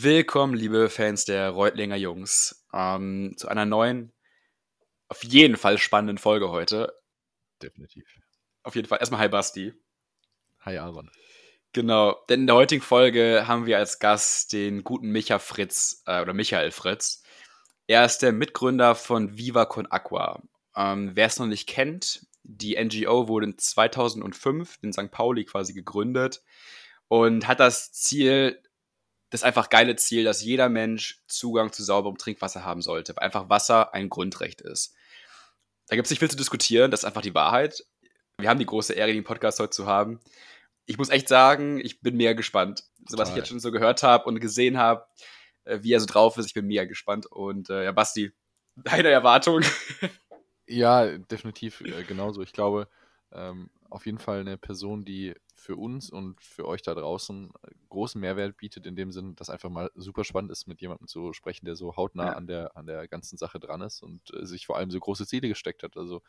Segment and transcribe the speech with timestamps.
[0.00, 4.12] Willkommen, liebe Fans der Reutlinger Jungs, ähm, zu einer neuen,
[5.08, 6.92] auf jeden Fall spannenden Folge heute.
[7.60, 8.04] Definitiv.
[8.62, 8.98] Auf jeden Fall.
[9.00, 9.74] Erstmal hi Basti.
[10.60, 11.10] Hi Aaron.
[11.72, 16.22] Genau, denn in der heutigen Folge haben wir als Gast den guten Micha Fritz äh,
[16.22, 17.24] oder Michael Fritz.
[17.88, 20.40] Er ist der Mitgründer von Viva Con Aqua.
[20.76, 25.10] Ähm, Wer es noch nicht kennt, die NGO wurde 2005 in St.
[25.10, 26.44] Pauli quasi gegründet
[27.08, 28.62] und hat das Ziel,
[29.30, 33.50] das einfach geile Ziel, dass jeder Mensch Zugang zu sauberem Trinkwasser haben sollte, weil einfach
[33.50, 34.94] Wasser ein Grundrecht ist.
[35.88, 37.84] Da gibt es nicht viel zu diskutieren, das ist einfach die Wahrheit.
[38.38, 40.20] Wir haben die große Ehre, den Podcast heute zu haben.
[40.86, 42.84] Ich muss echt sagen, ich bin mega gespannt.
[43.06, 45.06] So was ich jetzt schon so gehört habe und gesehen habe,
[45.64, 47.26] äh, wie er so drauf ist, ich bin mega gespannt.
[47.26, 48.32] Und äh, ja, Basti,
[48.76, 49.62] deine Erwartung?
[50.66, 52.42] ja, definitiv äh, genauso.
[52.42, 52.88] Ich glaube,
[53.32, 57.70] ähm, auf jeden Fall eine Person, die für uns und für euch da draußen äh,
[57.88, 61.32] großen Mehrwert bietet, in dem Sinn, dass einfach mal super spannend ist, mit jemandem zu
[61.32, 62.32] sprechen, der so hautnah ja.
[62.32, 65.26] an, der, an der ganzen Sache dran ist und äh, sich vor allem so große
[65.26, 65.96] Ziele gesteckt hat.
[65.96, 66.22] Also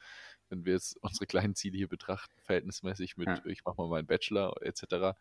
[0.50, 3.46] wenn wir jetzt unsere kleinen Ziele hier betrachten, verhältnismäßig mit, ja.
[3.46, 5.16] ich mache mal meinen Bachelor etc.,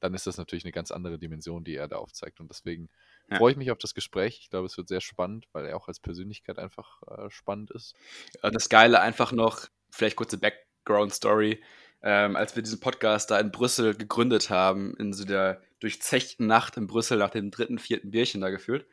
[0.00, 2.40] dann ist das natürlich eine ganz andere Dimension, die er da aufzeigt.
[2.40, 2.90] Und deswegen
[3.30, 3.38] ja.
[3.38, 4.40] freue ich mich auf das Gespräch.
[4.42, 7.94] Ich glaube, es wird sehr spannend, weil er auch als Persönlichkeit einfach äh, spannend ist.
[8.42, 10.36] Das Geile einfach noch, vielleicht kurze
[10.86, 11.60] Background-Story
[12.02, 16.76] ähm, als wir diesen Podcast da in Brüssel gegründet haben, in so der durchzechten Nacht
[16.76, 18.86] in Brüssel nach dem dritten, vierten Bierchen da gefühlt,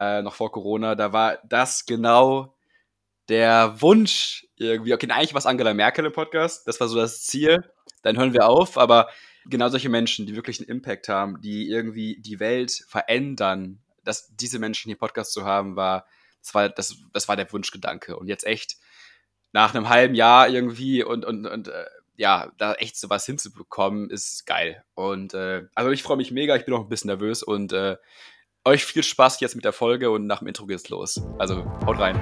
[0.00, 2.56] äh, noch vor Corona, da war das genau
[3.28, 7.22] der Wunsch irgendwie, okay, eigentlich war es Angela Merkel im Podcast, das war so das
[7.22, 7.64] Ziel,
[8.02, 9.08] dann hören wir auf, aber
[9.44, 14.58] genau solche Menschen, die wirklich einen Impact haben, die irgendwie die Welt verändern, dass diese
[14.58, 16.06] Menschen hier Podcast zu haben, war,
[16.42, 18.16] das war, das, das war der Wunschgedanke.
[18.16, 18.76] Und jetzt echt
[19.56, 24.44] nach einem halben Jahr irgendwie und, und, und äh, ja, da echt sowas hinzubekommen, ist
[24.44, 24.84] geil.
[24.94, 27.96] Und äh, also ich freue mich mega, ich bin auch ein bisschen nervös und äh,
[28.66, 31.22] euch viel Spaß jetzt mit der Folge und nach dem Intro geht's los.
[31.38, 32.20] Also haut rein.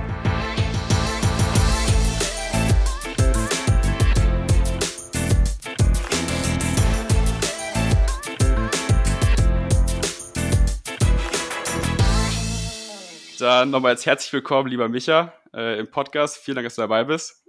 [13.44, 16.38] Dann nochmal jetzt herzlich willkommen, lieber Micha, äh, im Podcast.
[16.38, 17.44] Vielen Dank, dass du dabei bist.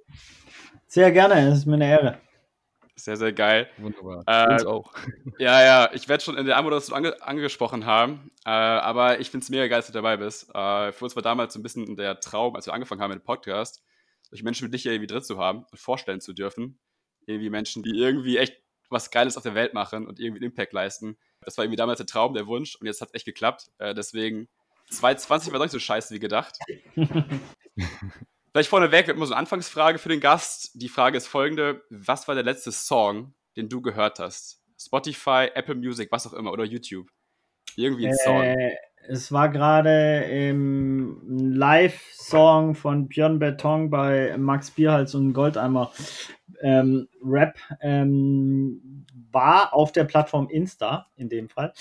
[0.88, 2.17] Sehr gerne, es ist mir eine Ehre.
[2.97, 3.69] Sehr, sehr geil.
[3.78, 4.22] Wunderbar.
[4.28, 4.94] Äh, uns auch.
[5.39, 9.45] Ja, ja, ich werde schon in der Anmoderation ange angesprochen haben, äh, aber ich finde
[9.45, 10.53] es mega geil, dass du dabei bist.
[10.53, 13.22] Äh, für uns war damals so ein bisschen der Traum, als wir angefangen haben mit
[13.22, 13.81] dem Podcast,
[14.23, 16.78] solche Menschen wie dich hier irgendwie drin zu haben und vorstellen zu dürfen.
[17.25, 18.57] Irgendwie Menschen, die irgendwie echt
[18.89, 21.17] was Geiles auf der Welt machen und irgendwie einen Impact leisten.
[21.39, 23.72] Das war irgendwie damals der Traum, der Wunsch und jetzt hat es echt geklappt.
[23.78, 24.50] Äh, deswegen
[24.90, 26.57] 2020 war doch nicht so scheiße wie gedacht.
[28.51, 30.72] Vielleicht vorneweg immer so eine Anfangsfrage für den Gast.
[30.75, 34.62] Die Frage ist folgende: Was war der letzte Song, den du gehört hast?
[34.78, 37.09] Spotify, Apple Music, was auch immer oder YouTube?
[37.75, 38.56] Irgendwie ein äh, Song.
[39.07, 45.91] Es war gerade ein Live-Song von Björn Beton bei Max Bierhals und Goldeimer
[46.62, 47.56] ähm, Rap.
[47.81, 51.73] Ähm, war auf der Plattform Insta in dem Fall.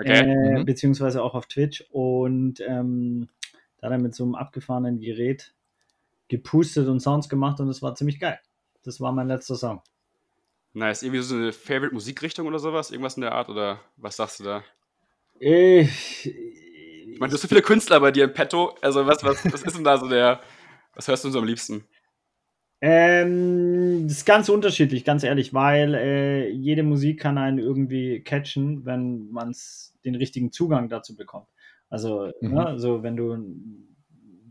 [0.00, 0.20] Okay.
[0.20, 0.64] Äh, mhm.
[0.64, 1.84] Beziehungsweise auch auf Twitch.
[1.90, 3.28] Und ähm,
[3.78, 5.54] da dann mit so einem abgefahrenen Gerät
[6.28, 8.38] gepustet und Sounds gemacht und es war ziemlich geil.
[8.84, 9.82] Das war mein letzter Song.
[10.72, 11.02] Nice.
[11.02, 12.90] Irgendwie so eine Favorite Musikrichtung oder sowas?
[12.90, 13.48] Irgendwas in der Art?
[13.48, 14.64] Oder was sagst du da?
[15.40, 18.76] Ich, ich meine, du hast so viele Künstler bei dir im Petto.
[18.80, 20.40] Also, was, was, was ist denn da so der.
[20.94, 21.84] Was hörst du so am liebsten?
[22.80, 28.86] Ähm, das ist ganz unterschiedlich, ganz ehrlich, weil äh, jede Musik kann einen irgendwie catchen,
[28.86, 29.54] wenn man
[30.04, 31.48] den richtigen Zugang dazu bekommt.
[31.90, 32.54] Also, mhm.
[32.54, 33.36] ne, so wenn du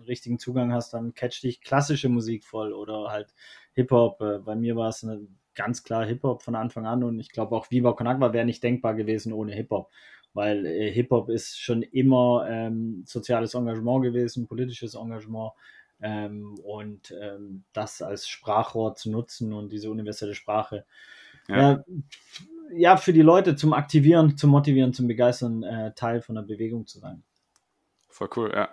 [0.08, 3.34] richtigen Zugang hast, dann catcht dich klassische Musik voll oder halt
[3.74, 4.22] Hip-Hop.
[4.22, 5.28] Äh, bei mir war es eine,
[5.60, 8.64] ganz klar Hip-Hop von Anfang an und ich glaube auch Viva Con Agua wäre nicht
[8.64, 9.92] denkbar gewesen ohne Hip-Hop,
[10.34, 15.52] weil äh, Hip-Hop ist schon immer ähm, soziales Engagement gewesen, politisches Engagement.
[16.02, 20.86] Ähm, und ähm, das als Sprachrohr zu nutzen und diese universelle Sprache
[21.48, 21.72] ja.
[21.72, 21.84] ja.
[22.72, 26.88] ja für die Leute zum Aktivieren, zum Motivieren, zum Begeistern äh, Teil von der Bewegung
[26.88, 27.24] zu sein.
[28.08, 28.70] Voll cool, ja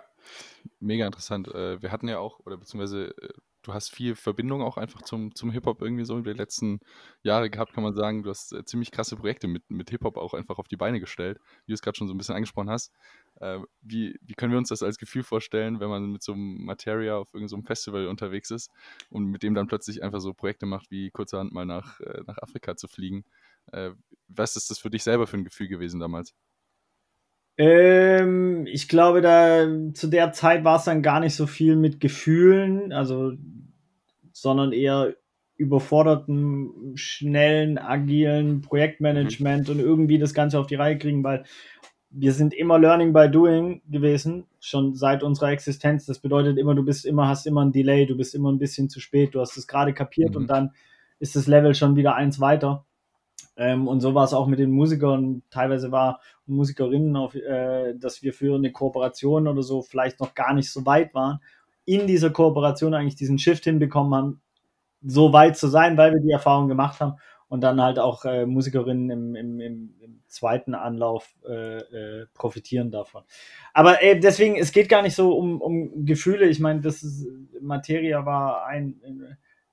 [0.79, 1.47] mega interessant.
[1.47, 3.33] Äh, wir hatten ja auch, oder beziehungsweise äh,
[3.67, 6.79] du hast viel Verbindung auch einfach zum, zum Hip-Hop irgendwie so in den letzten
[7.21, 8.23] Jahren gehabt, kann man sagen.
[8.23, 11.39] Du hast äh, ziemlich krasse Projekte mit, mit Hip-Hop auch einfach auf die Beine gestellt,
[11.65, 12.91] wie du es gerade schon so ein bisschen angesprochen hast.
[13.81, 17.17] wie, wie können wir uns das als Gefühl vorstellen, wenn man mit so einem Materia
[17.17, 18.71] auf irgendeinem so Festival unterwegs ist
[19.11, 22.75] und mit dem dann plötzlich einfach so Projekte macht, wie kurzerhand mal nach, nach Afrika
[22.75, 23.25] zu fliegen?
[24.29, 26.33] was ist das für dich selber für ein Gefühl gewesen damals?
[27.57, 31.99] Ähm, ich glaube, da zu der Zeit war es dann gar nicht so viel mit
[31.99, 33.33] Gefühlen, also
[34.41, 35.15] sondern eher
[35.55, 39.73] überforderten, schnellen, agilen Projektmanagement mhm.
[39.73, 41.43] und irgendwie das Ganze auf die Reihe kriegen, weil
[42.09, 46.05] wir sind immer Learning by Doing gewesen, schon seit unserer Existenz.
[46.05, 48.89] Das bedeutet immer, du bist immer, hast immer ein Delay, du bist immer ein bisschen
[48.89, 50.37] zu spät, du hast es gerade kapiert mhm.
[50.37, 50.71] und dann
[51.19, 52.85] ist das Level schon wieder eins weiter.
[53.57, 55.41] Ähm, und so war es auch mit den Musikern.
[55.49, 60.53] Teilweise war Musikerinnen, auf, äh, dass wir für eine Kooperation oder so vielleicht noch gar
[60.53, 61.39] nicht so weit waren.
[61.87, 64.41] In dieser Kooperation eigentlich diesen Shift hinbekommen haben,
[65.01, 67.13] so weit zu sein, weil wir die Erfahrung gemacht haben
[67.47, 72.91] und dann halt auch äh, Musikerinnen im, im, im, im, zweiten Anlauf äh, äh, profitieren
[72.91, 73.23] davon.
[73.73, 76.47] Aber äh, deswegen, es geht gar nicht so um, um Gefühle.
[76.47, 77.25] Ich meine, das ist,
[77.61, 78.99] Materia war ein,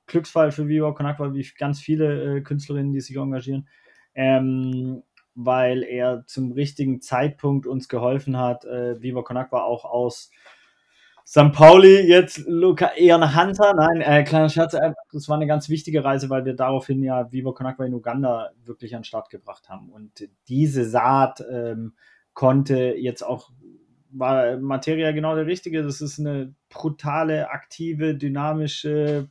[0.06, 3.68] Glücksfall für Viva Con wie ganz viele äh, Künstlerinnen, die sich engagieren,
[4.14, 5.02] ähm,
[5.34, 10.30] weil er zum richtigen Zeitpunkt uns geholfen hat, äh, Viva Con auch aus
[11.26, 11.52] St.
[11.52, 13.72] Pauli jetzt Luca eher nach Hunter.
[13.74, 17.32] Nein, äh, kleiner Scherz, äh, das war eine ganz wichtige Reise, weil wir daraufhin ja
[17.32, 19.88] Viva Konakwa in Uganda wirklich an den Start gebracht haben.
[19.88, 21.94] Und diese Saat ähm,
[22.34, 23.50] konnte jetzt auch,
[24.10, 25.82] war Materia genau der richtige.
[25.82, 29.30] Das ist eine brutale, aktive, dynamische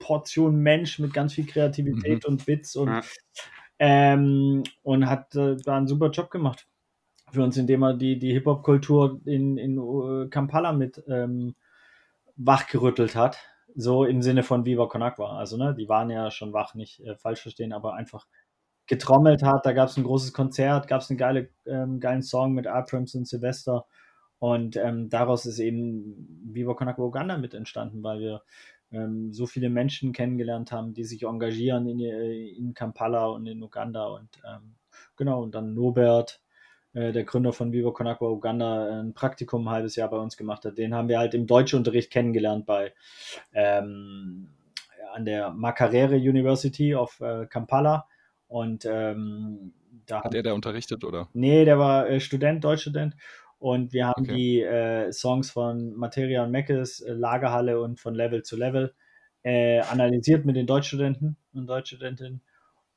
[0.00, 2.32] Portion Mensch mit ganz viel Kreativität mhm.
[2.32, 3.00] und Witz und, ja.
[3.78, 6.66] ähm, und hat äh, da einen super Job gemacht
[7.32, 11.54] für uns, indem er die, die Hip-Hop-Kultur in, in uh, Kampala mit ähm,
[12.36, 13.38] wachgerüttelt hat.
[13.76, 15.38] So im Sinne von Viva Con Agua.
[15.38, 18.26] Also, ne, die waren ja schon wach, nicht äh, falsch verstehen, aber einfach
[18.86, 19.64] getrommelt hat.
[19.64, 23.14] Da gab es ein großes Konzert, gab es einen geile, ähm, geilen Song mit Abrams
[23.14, 23.86] und Sylvester.
[24.40, 28.42] Und ähm, daraus ist eben Viva Con Agua Uganda mit entstanden, weil wir
[28.90, 33.62] ähm, so viele Menschen kennengelernt haben, die sich engagieren in, äh, in Kampala und in
[33.62, 34.06] Uganda.
[34.06, 34.74] Und ähm,
[35.16, 36.40] genau, und dann Nobert,
[36.92, 40.36] äh, der Gründer von Vivo Con Agua Uganda, ein Praktikum ein halbes Jahr bei uns
[40.36, 40.78] gemacht hat.
[40.78, 42.92] Den haben wir halt im Deutschunterricht kennengelernt bei
[43.52, 44.48] ähm,
[45.12, 48.06] an der Makarere University of äh, Kampala.
[48.48, 49.72] Und ähm,
[50.06, 51.28] da hat er da unterrichtet, oder?
[51.32, 53.14] Nee, der war äh, Student, Deutschstudent.
[53.58, 54.34] Und wir haben okay.
[54.34, 58.94] die äh, Songs von Materia und Meckes, äh, Lagerhalle und von Level zu Level
[59.42, 62.42] äh, analysiert mit den Deutschstudenten und Deutschstudentinnen.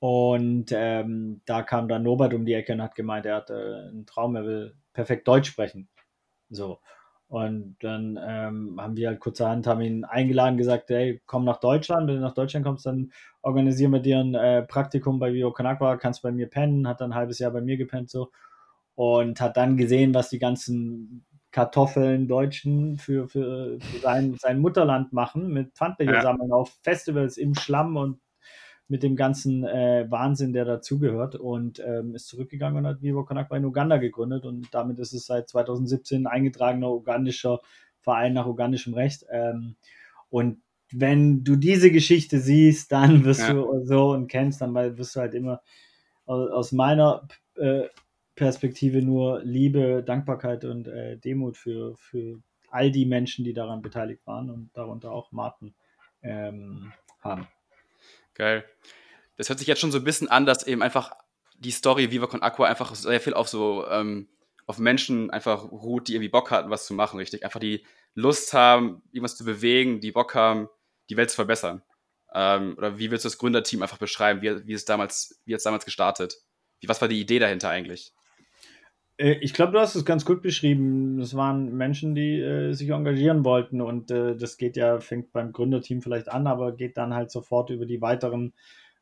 [0.03, 3.87] Und ähm, da kam dann Norbert um die Ecke und hat gemeint, er hat äh,
[3.87, 5.87] einen Traum, er will perfekt Deutsch sprechen.
[6.49, 6.79] So.
[7.29, 12.09] Und dann ähm, haben wir halt kurzerhand haben ihn eingeladen, gesagt, hey, komm nach Deutschland.
[12.09, 13.13] Wenn du nach Deutschland kommst, dann
[13.43, 17.13] organisieren wir dir ein äh, Praktikum bei Vio Kanakwa, kannst bei mir pennen, hat dann
[17.13, 18.29] ein halbes Jahr bei mir gepennt so.
[18.95, 25.13] Und hat dann gesehen, was die ganzen Kartoffeln Deutschen für, für, für sein, sein Mutterland
[25.13, 26.55] machen, mit Pfandbecher sammeln ja.
[26.55, 28.19] auf Festivals im Schlamm und
[28.93, 33.57] mit dem ganzen äh, Wahnsinn, der dazugehört und ähm, ist zurückgegangen und hat Vivo Konakwa
[33.57, 37.59] in Uganda gegründet und damit ist es seit 2017 ein eingetragener ugandischer
[38.01, 39.25] Verein nach ugandischem Recht.
[39.31, 39.77] Ähm,
[40.29, 40.61] und
[40.91, 43.53] wenn du diese Geschichte siehst, dann wirst ja.
[43.53, 45.63] du so und kennst, dann wirst du halt immer
[46.27, 47.85] aus meiner äh,
[48.35, 54.21] Perspektive nur Liebe, Dankbarkeit und äh, Demut für, für all die Menschen, die daran beteiligt
[54.27, 55.73] waren und darunter auch Martin
[56.21, 57.47] ähm, haben.
[58.33, 58.65] Geil.
[59.37, 61.11] Das hört sich jetzt schon so ein bisschen an, dass eben einfach
[61.57, 64.27] die Story Viva Con Aqua einfach sehr viel auf so ähm,
[64.65, 67.43] auf Menschen einfach ruht, die irgendwie Bock hatten, was zu machen, richtig.
[67.43, 67.85] Einfach die
[68.15, 70.69] Lust haben, irgendwas zu bewegen, die Bock haben,
[71.09, 71.83] die Welt zu verbessern.
[72.33, 74.41] Ähm, oder wie willst du das Gründerteam einfach beschreiben?
[74.41, 76.37] Wie, wie es damals, wie es damals gestartet?
[76.79, 78.13] Wie, was war die Idee dahinter eigentlich?
[79.23, 81.19] Äh, ich glaube, du hast es ganz gut beschrieben.
[81.19, 85.53] Es waren Menschen, die äh, sich engagieren wollten und äh, das geht ja, fängt beim
[85.53, 88.53] Gründerteam vielleicht an, aber geht dann halt sofort über die weiteren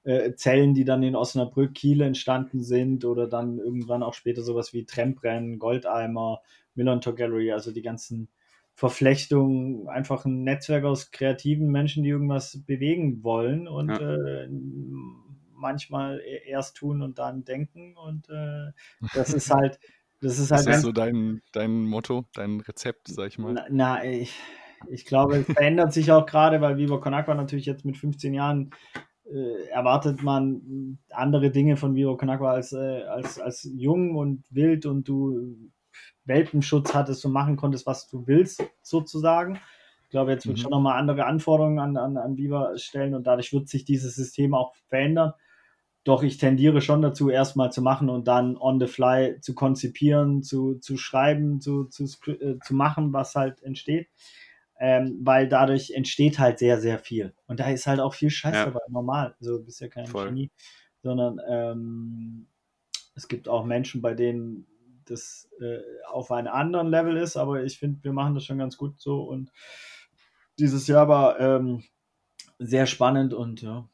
[0.03, 4.74] äh, Zellen, die dann in Osnabrück, Kiel entstanden sind oder dann irgendwann auch später sowas
[4.74, 6.41] wie Tremprennen, Goldeimer,
[6.75, 8.29] Millantor Gallery, also die ganzen
[8.74, 14.15] Verflechtungen, einfach ein Netzwerk aus kreativen Menschen, die irgendwas bewegen wollen und ja.
[14.15, 14.48] äh,
[15.55, 18.72] manchmal e-, erst tun und dann denken und äh,
[19.13, 19.77] das ist halt
[20.22, 20.62] das ist halt.
[20.62, 23.54] Ist das so dein, dein Motto, dein Rezept, sag ich mal?
[23.54, 24.34] Na, na ich,
[24.90, 28.34] ich glaube, es verändert sich auch gerade, weil Viva Con Agua natürlich jetzt mit 15
[28.34, 28.72] Jahren
[29.25, 34.44] äh, erwartet man andere Dinge von Viva Con Agua als, äh, als, als jung und
[34.51, 35.58] wild und du
[36.25, 39.60] Welpenschutz hattest und machen konntest, was du willst, sozusagen.
[40.04, 40.62] Ich glaube, jetzt wird mhm.
[40.62, 44.54] schon nochmal andere Anforderungen an, an, an Viva stellen und dadurch wird sich dieses System
[44.54, 45.34] auch verändern.
[46.03, 50.41] Doch ich tendiere schon dazu, erstmal zu machen und dann on the fly zu konzipieren,
[50.41, 54.10] zu, zu schreiben, zu, zu, äh, zu machen, was halt entsteht.
[54.79, 57.36] Ähm, weil dadurch entsteht halt sehr, sehr viel.
[57.46, 58.65] Und da ist halt auch viel Scheiß ja.
[58.65, 59.36] dabei, normal.
[59.39, 60.29] Also du bist ja kein Voll.
[60.29, 60.50] Genie,
[61.03, 62.48] sondern ähm,
[63.13, 64.65] es gibt auch Menschen, bei denen
[65.05, 68.77] das äh, auf einem anderen Level ist, aber ich finde, wir machen das schon ganz
[68.77, 69.51] gut so und
[70.58, 71.84] dieses Jahr war ähm,
[72.60, 73.88] sehr spannend und ja,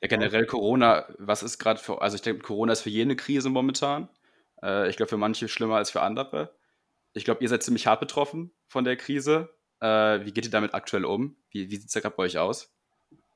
[0.00, 3.50] ja, generell Corona, was ist gerade für, also ich denke, Corona ist für jede Krise
[3.50, 4.08] momentan.
[4.62, 6.54] Äh, ich glaube, für manche schlimmer als für andere.
[7.12, 9.50] Ich glaube, ihr seid ziemlich hart betroffen von der Krise.
[9.80, 11.36] Äh, wie geht ihr damit aktuell um?
[11.50, 12.72] Wie, wie sieht es da gerade bei euch aus?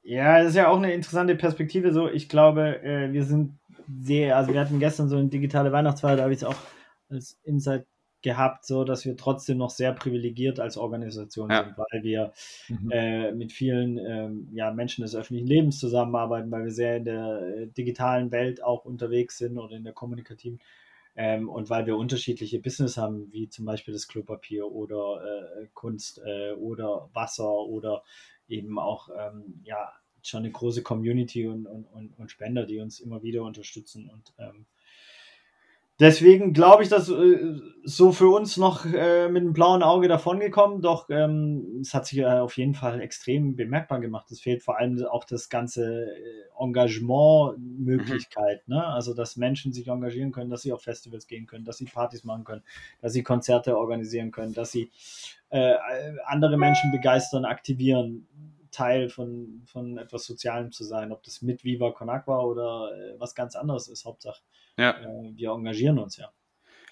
[0.03, 1.93] Ja, das ist ja auch eine interessante Perspektive.
[1.93, 3.59] So, ich glaube, äh, wir sind
[4.01, 6.57] sehr, also wir hatten gestern so eine digitale Weihnachtsfeier, da habe ich es auch
[7.09, 7.87] als Insight
[8.25, 11.63] gehabt, so dass wir trotzdem noch sehr privilegiert als Organisation ja.
[11.63, 12.33] sind, weil wir
[12.69, 12.91] mhm.
[12.91, 17.43] äh, mit vielen ähm, ja, Menschen des öffentlichen Lebens zusammenarbeiten, weil wir sehr in der
[17.43, 20.59] äh, digitalen Welt auch unterwegs sind oder in der kommunikativen
[21.17, 25.21] ähm, und weil wir unterschiedliche Business haben, wie zum Beispiel das Klopapier oder
[25.61, 28.03] äh, Kunst äh, oder Wasser oder
[28.49, 32.99] eben auch ähm, ja schon eine große Community und, und, und, und, Spender, die uns
[32.99, 34.09] immer wieder unterstützen.
[34.09, 34.65] Und ähm,
[36.01, 40.81] deswegen glaube ich, dass äh, so für uns noch äh, mit einem blauen Auge davongekommen,
[40.81, 44.31] doch ähm, es hat sich äh, auf jeden Fall extrem bemerkbar gemacht.
[44.31, 48.75] Es fehlt vor allem auch das ganze äh, Engagement-Möglichkeit, mhm.
[48.75, 48.87] ne?
[48.87, 52.25] also dass Menschen sich engagieren können, dass sie auf Festivals gehen können, dass sie Partys
[52.25, 52.63] machen können,
[53.01, 54.91] dass sie Konzerte organisieren können, dass sie
[55.51, 55.75] äh,
[56.25, 58.27] andere Menschen begeistern, aktivieren
[58.75, 63.19] Teil von, von etwas Sozialem zu sein, ob das mit Viva Con Agua oder äh,
[63.19, 64.05] was ganz anderes ist.
[64.05, 64.43] Hauptsache,
[64.77, 64.91] ja.
[64.91, 66.33] äh, wir engagieren uns ja.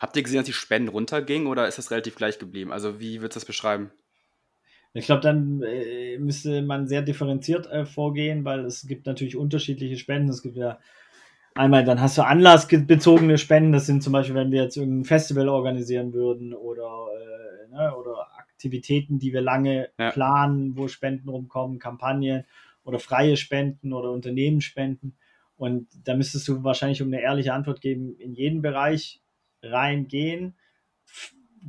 [0.00, 2.72] Habt ihr gesehen, dass die Spenden runtergingen oder ist das relativ gleich geblieben?
[2.72, 3.92] Also wie würdest du das beschreiben?
[4.94, 9.96] Ich glaube, dann äh, müsste man sehr differenziert äh, vorgehen, weil es gibt natürlich unterschiedliche
[9.96, 10.28] Spenden.
[10.28, 10.78] Es gibt ja
[11.54, 13.72] einmal, dann hast du anlassbezogene Spenden.
[13.72, 18.26] Das sind zum Beispiel, wenn wir jetzt irgendein Festival organisieren würden oder, äh, ne, oder
[18.62, 20.12] Aktivitäten, die wir lange ja.
[20.12, 22.44] planen, wo Spenden rumkommen, Kampagnen
[22.84, 25.16] oder freie Spenden oder Unternehmensspenden.
[25.56, 29.20] Und da müsstest du wahrscheinlich, um eine ehrliche Antwort geben, in jeden Bereich
[29.64, 30.54] reingehen.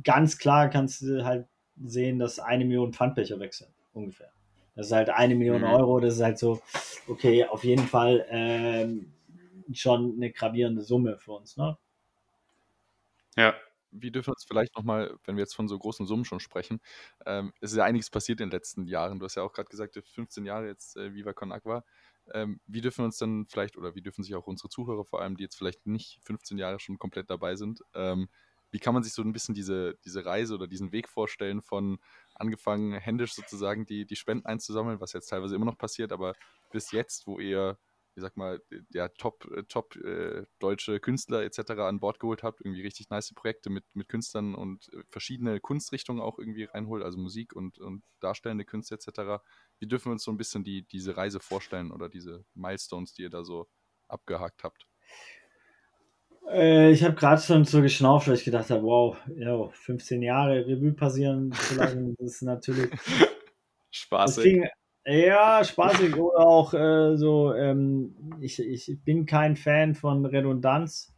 [0.04, 1.48] Ganz klar kannst du halt
[1.84, 4.30] sehen, dass eine Million Pfandbecher wechseln, ungefähr.
[4.76, 5.68] Das ist halt eine Million mhm.
[5.68, 6.62] Euro, das ist halt so,
[7.08, 9.12] okay, auf jeden Fall ähm,
[9.72, 11.76] schon eine gravierende Summe für uns, ne?
[13.36, 13.54] Ja,
[13.94, 16.80] wie dürfen wir uns vielleicht nochmal, wenn wir jetzt von so großen Summen schon sprechen,
[17.26, 19.18] ähm, es ist ja einiges passiert in den letzten Jahren.
[19.18, 21.84] Du hast ja auch gerade gesagt, 15 Jahre jetzt äh, Viva Con Agua.
[22.32, 25.20] Ähm, wie dürfen wir uns dann vielleicht, oder wie dürfen sich auch unsere Zuhörer vor
[25.20, 28.28] allem, die jetzt vielleicht nicht 15 Jahre schon komplett dabei sind, ähm,
[28.70, 31.98] wie kann man sich so ein bisschen diese, diese Reise oder diesen Weg vorstellen von
[32.34, 36.34] angefangen händisch sozusagen die, die Spenden einzusammeln, was jetzt teilweise immer noch passiert, aber
[36.72, 37.78] bis jetzt, wo ihr
[38.16, 41.72] ich sag mal, der Top, äh, Top äh, deutsche Künstler etc.
[41.80, 46.22] an Bord geholt habt, irgendwie richtig nice Projekte mit, mit Künstlern und äh, verschiedene Kunstrichtungen
[46.22, 49.42] auch irgendwie reinholt, also Musik und, und darstellende Künste etc.
[49.78, 53.22] Wie dürfen wir uns so ein bisschen die, diese Reise vorstellen oder diese Milestones, die
[53.22, 53.68] ihr da so
[54.08, 54.86] abgehakt habt?
[56.50, 60.66] Äh, ich habe gerade schon so geschnauft, weil ich gedacht habe, wow, ja, 15 Jahre
[60.66, 62.90] Revue passieren zu lassen, das ist natürlich.
[63.90, 64.62] Spaßig.
[65.06, 71.14] Ja, spaßig oder auch äh, so, ähm, ich, ich bin kein Fan von Redundanz.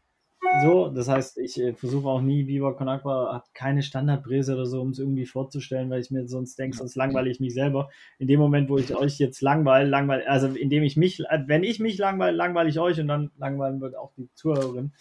[0.63, 4.67] So, das heißt, ich äh, versuche auch nie, Viva Con Agua hat keine Standardpräse oder
[4.67, 7.89] so, um es irgendwie vorzustellen, weil ich mir sonst denke, sonst langweile ich mich selber.
[8.19, 11.63] In dem Moment, wo ich euch jetzt langweile, langweile, also indem ich mich, äh, wenn
[11.63, 14.93] ich mich langweile, langweile ich euch und dann langweilen wird auch die Zuhörerin.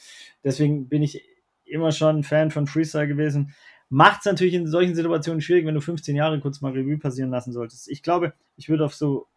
[0.44, 1.24] Deswegen bin ich
[1.63, 3.54] immer schon Fan von Freestyle gewesen
[3.89, 7.30] macht es natürlich in solchen Situationen schwierig, wenn du 15 Jahre kurz mal Revue passieren
[7.30, 7.89] lassen solltest.
[7.89, 9.27] Ich glaube, ich würde auf so,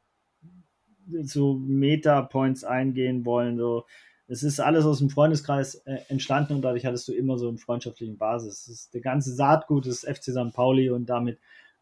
[1.23, 3.59] so Meta-Points eingehen wollen.
[3.59, 3.85] So.
[4.27, 7.59] Es ist alles aus dem Freundeskreis äh, entstanden und dadurch hattest du immer so eine
[7.59, 8.65] freundschaftliche Basis.
[8.67, 10.53] Das ist der ganze Saatgut des FC St.
[10.55, 11.39] Pauli und damit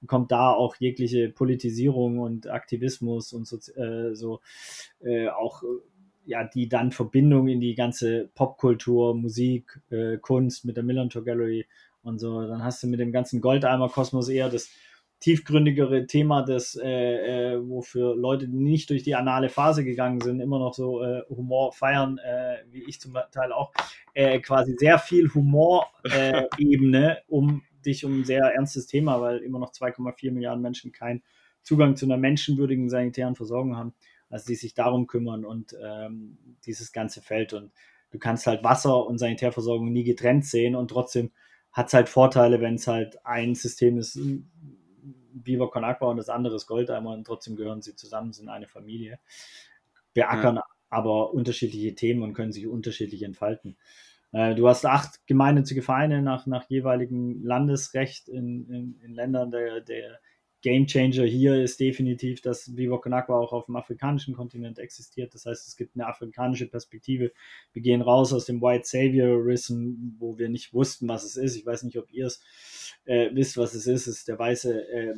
[0.06, 4.40] kommt da auch jegliche Politisierung und Aktivismus und so, äh, so
[5.00, 5.62] äh, auch
[6.26, 11.66] ja, die dann Verbindung in die ganze Popkultur, Musik, äh, Kunst mit der Millantor Gallery
[12.06, 12.46] und so.
[12.46, 14.70] Dann hast du mit dem ganzen Goldeimer-Kosmos eher das
[15.20, 20.40] tiefgründigere Thema, das, äh, äh, wofür Leute, die nicht durch die anale Phase gegangen sind,
[20.40, 23.72] immer noch so äh, Humor feiern, äh, wie ich zum Teil auch,
[24.14, 29.72] äh, quasi sehr viel Humorebene, um dich um ein sehr ernstes Thema, weil immer noch
[29.72, 31.22] 2,4 Milliarden Menschen keinen
[31.62, 33.94] Zugang zu einer menschenwürdigen sanitären Versorgung haben,
[34.28, 37.72] also die sich darum kümmern und ähm, dieses ganze Feld und
[38.10, 41.30] du kannst halt Wasser und Sanitärversorgung nie getrennt sehen und trotzdem
[41.76, 44.18] hat es halt Vorteile, wenn es halt ein System ist,
[45.34, 48.66] Viva Con Agua und das andere ist Goldeimer und trotzdem gehören sie zusammen, sind eine
[48.66, 49.18] Familie,
[50.14, 50.64] beackern ja.
[50.88, 53.76] aber unterschiedliche Themen und können sich unterschiedlich entfalten.
[54.32, 59.82] Äh, du hast acht gemeinnützige Vereine nach, nach jeweiligem Landesrecht in, in, in Ländern der,
[59.82, 60.18] der
[60.62, 65.34] Game Changer hier ist definitiv, dass Viva Con Agua auch auf dem afrikanischen Kontinent existiert.
[65.34, 67.32] Das heißt, es gibt eine afrikanische Perspektive.
[67.72, 71.56] Wir gehen raus aus dem White Saviorism, wo wir nicht wussten, was es ist.
[71.56, 72.42] Ich weiß nicht, ob ihr es
[73.04, 74.06] äh, wisst, was es ist.
[74.06, 75.14] Es ist der weiße äh,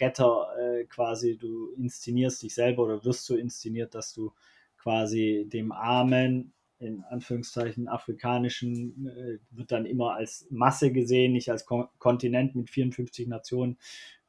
[0.00, 1.38] Retter äh, quasi.
[1.38, 4.32] Du inszenierst dich selber oder wirst so inszeniert, dass du
[4.76, 11.66] quasi dem Armen in Anführungszeichen afrikanischen, äh, wird dann immer als Masse gesehen, nicht als
[11.66, 13.76] Kon Kontinent mit 54 Nationen,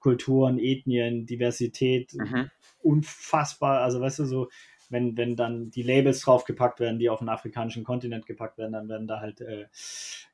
[0.01, 2.13] Kulturen, Ethnien, Diversität.
[2.13, 2.50] Mhm.
[2.81, 3.81] Unfassbar.
[3.81, 4.50] Also, weißt du, so,
[4.89, 8.89] wenn, wenn dann die Labels draufgepackt werden, die auf den afrikanischen Kontinent gepackt werden, dann
[8.89, 9.67] werden da halt äh,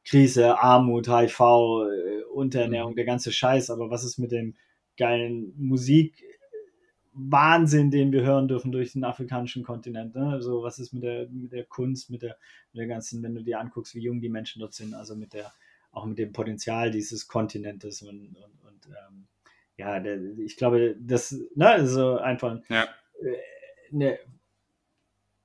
[0.04, 2.96] Krise, Armut, HIV, äh, Unterernährung, mhm.
[2.96, 3.70] der ganze Scheiß.
[3.70, 4.56] Aber was ist mit dem
[4.98, 6.24] geilen Musik?
[7.14, 10.16] Wahnsinn, den wir hören dürfen durch den afrikanischen Kontinent.
[10.16, 10.28] Ne?
[10.30, 12.38] Also was ist mit der, mit der Kunst, mit der,
[12.74, 15.34] mit der ganzen, wenn du dir anguckst, wie jung die Menschen dort sind, also mit
[15.34, 15.52] der,
[15.92, 19.28] auch mit dem Potenzial dieses Kontinentes und, und, und ähm,
[19.78, 22.88] ja, ich glaube, das, ne, also einfach ja.
[23.94, 24.18] eine,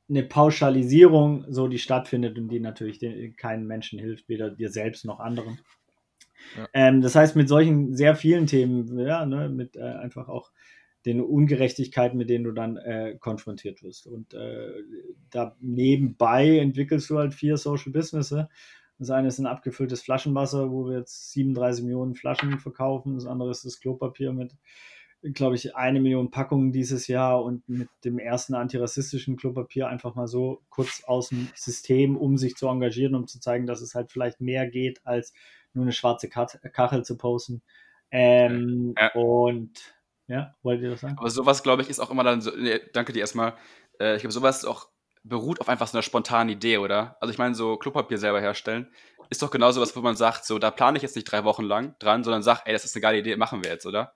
[0.08, 5.04] eine Pauschalisierung, so die stattfindet und die natürlich den, keinen Menschen hilft, weder dir selbst
[5.04, 5.60] noch anderen.
[6.56, 6.68] Ja.
[6.72, 10.50] Ähm, das heißt, mit solchen sehr vielen Themen, ja, ne, mit äh, einfach auch
[11.04, 14.06] den Ungerechtigkeiten, mit denen du dann äh, konfrontiert wirst.
[14.06, 14.70] Und äh,
[15.30, 18.46] da nebenbei entwickelst du halt vier Social Businesses.
[18.98, 23.14] Das eine ist ein abgefülltes Flaschenwasser, wo wir jetzt 37 Millionen Flaschen verkaufen.
[23.14, 24.54] Das andere ist das Klopapier mit,
[25.22, 30.26] glaube ich, eine Million Packungen dieses Jahr und mit dem ersten antirassistischen Klopapier einfach mal
[30.26, 34.10] so kurz aus dem System, um sich zu engagieren, um zu zeigen, dass es halt
[34.10, 35.32] vielleicht mehr geht, als
[35.74, 37.62] nur eine schwarze Kachel zu posten.
[38.10, 39.10] Ähm, ja.
[39.14, 39.94] Und
[40.26, 41.16] ja, wollt ihr das sagen?
[41.18, 43.54] Aber sowas, glaube ich, ist auch immer dann so, nee, danke dir erstmal.
[43.98, 44.88] Äh, ich glaube, sowas ist auch
[45.24, 47.16] beruht auf einfach so einer spontanen Idee, oder?
[47.20, 48.88] Also ich meine, so Klopapier selber herstellen
[49.32, 51.64] ist doch genauso was, wo man sagt, so, da plane ich jetzt nicht drei Wochen
[51.64, 54.12] lang dran, sondern sag, ey, das ist eine geile Idee, machen wir jetzt, oder?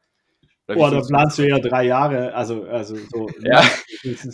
[0.69, 3.29] oder Boah, da planst du ja drei Jahre, also, also so.
[3.41, 3.65] ja,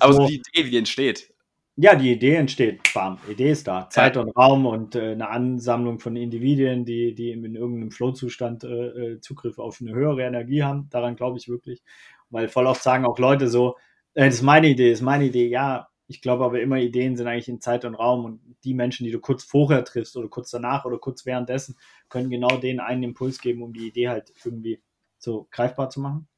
[0.01, 1.33] aber so die Idee, wie die entsteht.
[1.77, 3.89] Ja, die Idee entsteht, bam, Idee ist da.
[3.89, 4.23] Zeit ja.
[4.23, 9.21] und Raum und äh, eine Ansammlung von Individuen, die, die in irgendeinem Flow-Zustand äh, äh,
[9.21, 10.89] Zugriff auf eine höhere Energie haben.
[10.91, 11.83] Daran glaube ich wirklich.
[12.29, 13.77] Weil voll oft sagen auch Leute so,
[14.15, 15.49] äh, das ist meine Idee, das ist meine Idee.
[15.49, 19.05] Ja, ich glaube aber immer, Ideen sind eigentlich in Zeit und Raum und die Menschen,
[19.05, 21.79] die du kurz vorher triffst oder kurz danach oder kurz währenddessen,
[22.11, 24.83] können genau denen einen Impuls geben, um die Idee halt irgendwie
[25.19, 26.29] so greifbar zu machen.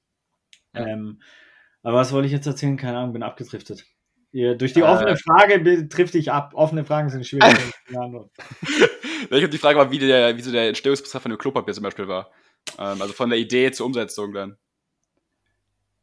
[0.74, 0.86] Ja.
[0.86, 1.20] Ähm,
[1.82, 2.76] aber was wollte ich jetzt erzählen?
[2.76, 3.84] Keine Ahnung, bin abgedriftet.
[4.30, 6.52] Ja, durch die äh, offene Frage trifft dich ab.
[6.54, 7.52] Offene Fragen sind schwierig.
[7.88, 11.82] ich habe die Frage war, wie, der, wie so der Entstehungsprozess von dem Klopapier zum
[11.82, 12.30] Beispiel war.
[12.78, 14.56] Ähm, also von der Idee zur Umsetzung dann.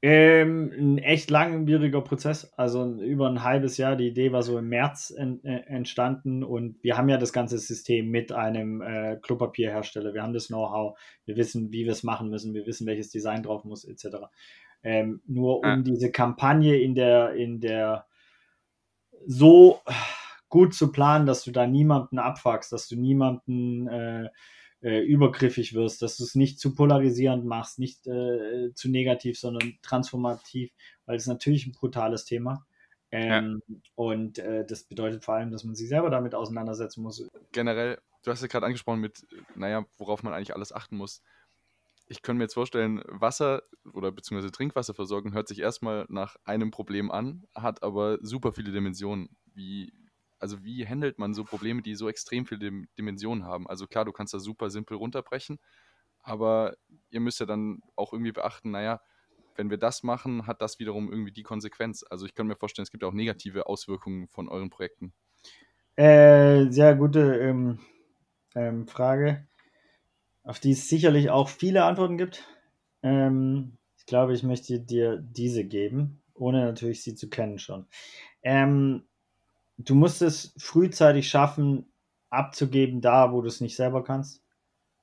[0.03, 3.95] Ähm, ein echt langwieriger Prozess, also über ein halbes Jahr.
[3.95, 7.59] Die Idee war so im März en, äh, entstanden und wir haben ja das ganze
[7.59, 10.15] System mit einem äh, Klopapierhersteller.
[10.15, 13.43] Wir haben das Know-how, wir wissen, wie wir es machen müssen, wir wissen, welches Design
[13.43, 14.25] drauf muss, etc.
[14.81, 15.77] Ähm, nur um ja.
[15.77, 18.07] diese Kampagne in der, in der
[19.27, 19.81] so
[20.49, 24.29] gut zu planen, dass du da niemanden abfuckst, dass du niemanden äh,
[24.81, 29.77] äh, übergriffig wirst, dass du es nicht zu polarisierend machst, nicht äh, zu negativ, sondern
[29.81, 30.71] transformativ,
[31.05, 32.65] weil es natürlich ein brutales Thema.
[33.11, 33.75] Ähm, ja.
[33.95, 37.27] Und äh, das bedeutet vor allem, dass man sich selber damit auseinandersetzen muss.
[37.51, 41.21] Generell, du hast ja gerade angesprochen mit, naja, worauf man eigentlich alles achten muss.
[42.07, 43.63] Ich könnte mir jetzt vorstellen, Wasser
[43.93, 49.29] oder beziehungsweise Trinkwasserversorgung hört sich erstmal nach einem Problem an, hat aber super viele Dimensionen.
[49.53, 49.93] Wie,
[50.41, 53.67] also wie handelt man so Probleme, die so extrem viele Dimensionen haben?
[53.67, 55.59] Also klar, du kannst das super simpel runterbrechen,
[56.21, 56.75] aber
[57.09, 59.01] ihr müsst ja dann auch irgendwie beachten, naja,
[59.55, 62.03] wenn wir das machen, hat das wiederum irgendwie die Konsequenz.
[62.09, 65.13] Also ich kann mir vorstellen, es gibt auch negative Auswirkungen von euren Projekten.
[65.95, 67.79] Äh, sehr gute ähm,
[68.55, 69.47] ähm, Frage,
[70.43, 72.47] auf die es sicherlich auch viele Antworten gibt.
[73.03, 77.87] Ähm, ich glaube, ich möchte dir diese geben, ohne natürlich sie zu kennen schon.
[78.41, 79.03] Ähm,
[79.87, 81.91] du musst es frühzeitig schaffen,
[82.29, 84.43] abzugeben, da wo du es nicht selber kannst.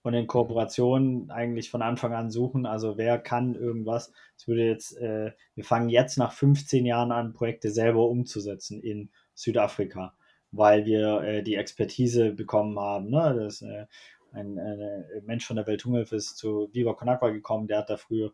[0.03, 2.64] Und in Kooperationen eigentlich von Anfang an suchen.
[2.67, 4.12] Also wer kann irgendwas?
[4.37, 9.11] Es würde jetzt, äh, wir fangen jetzt nach 15 Jahren an, Projekte selber umzusetzen in
[9.35, 10.14] Südafrika,
[10.51, 13.11] weil wir äh, die Expertise bekommen haben.
[13.11, 13.37] Ne?
[13.38, 13.87] Das, äh,
[14.33, 18.33] ein, ein Mensch von der Welthungerhilfe ist zu Viva Conakwa gekommen, der hat da früher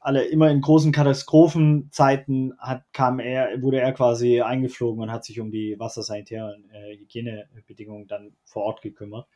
[0.00, 5.40] alle immer in großen Katastrophenzeiten hat, kam er, wurde er quasi eingeflogen und hat sich
[5.40, 9.26] um die wassersanitären äh, Hygienebedingungen dann vor Ort gekümmert.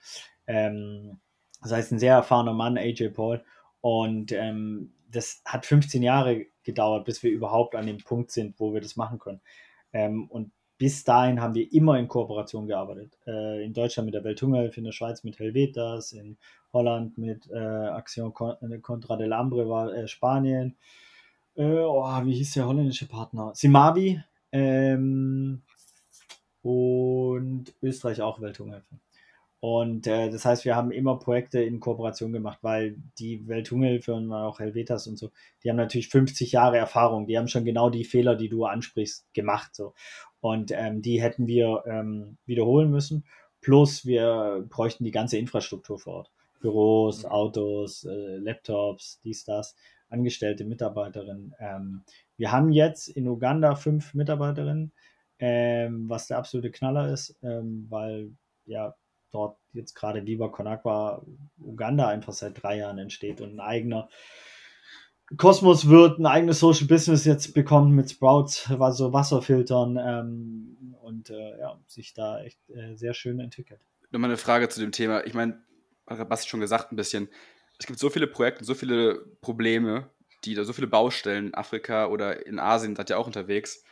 [0.47, 1.21] Ähm,
[1.63, 3.45] das heißt, ein sehr erfahrener Mann, AJ Paul.
[3.81, 8.73] Und ähm, das hat 15 Jahre gedauert, bis wir überhaupt an dem Punkt sind, wo
[8.73, 9.41] wir das machen können.
[9.93, 13.17] Ähm, und bis dahin haben wir immer in Kooperation gearbeitet.
[13.25, 16.37] Äh, in Deutschland mit der Welthungerhilfe, in der Schweiz mit Helvetas, in
[16.73, 20.75] Holland mit äh, Action äh, Contra del Hambre war äh, Spanien.
[21.55, 23.53] Äh, oh, wie hieß der holländische Partner?
[23.55, 25.63] Simavi ähm,
[26.63, 28.97] und Österreich auch Welthungerhilfe.
[29.61, 34.33] Und äh, das heißt, wir haben immer Projekte in Kooperation gemacht, weil die Welthungerhilfe und
[34.33, 35.31] auch Helvetas und so,
[35.63, 39.33] die haben natürlich 50 Jahre Erfahrung, die haben schon genau die Fehler, die du ansprichst,
[39.33, 39.77] gemacht.
[39.77, 39.95] So.
[40.43, 43.25] Und ähm, die hätten wir ähm, wiederholen müssen.
[43.61, 46.33] Plus wir bräuchten die ganze Infrastruktur vor Ort.
[46.61, 49.77] Büros, Autos, äh, Laptops, dies, das,
[50.09, 51.55] angestellte Mitarbeiterinnen.
[51.61, 52.03] Ähm,
[52.37, 54.93] wir haben jetzt in Uganda fünf Mitarbeiterinnen,
[55.39, 58.33] ähm, was der absolute Knaller ist, ähm, weil
[58.65, 58.95] ja
[59.31, 61.25] dort jetzt gerade Viva Conakwa
[61.59, 64.09] Uganda einfach seit drei Jahren entsteht und ein eigener
[65.37, 71.59] Kosmos wird ein eigenes Social Business jetzt bekommen mit Sprouts, also Wasserfiltern ähm, und äh,
[71.59, 73.81] ja, sich da echt äh, sehr schön entwickelt.
[74.11, 75.25] Nochmal eine Frage zu dem Thema.
[75.27, 75.63] Ich meine,
[76.07, 77.29] Basti schon gesagt ein bisschen,
[77.79, 80.11] es gibt so viele Projekte, so viele Probleme,
[80.45, 83.85] die da so viele Baustellen in Afrika oder in Asien, seid ihr auch unterwegs.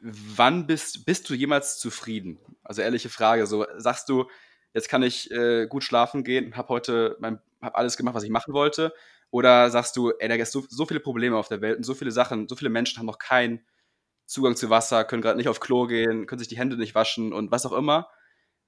[0.00, 2.38] Wann bist, bist du jemals zufrieden?
[2.64, 4.26] Also ehrliche Frage, so sagst du,
[4.74, 8.30] jetzt kann ich äh, gut schlafen gehen, habe heute mein, hab alles gemacht, was ich
[8.30, 8.92] machen wollte
[9.32, 11.84] oder sagst du, ey, da gibt es so, so viele Probleme auf der Welt und
[11.84, 13.66] so viele Sachen, so viele Menschen haben noch keinen
[14.26, 17.32] Zugang zu Wasser, können gerade nicht auf Klo gehen, können sich die Hände nicht waschen
[17.32, 18.08] und was auch immer.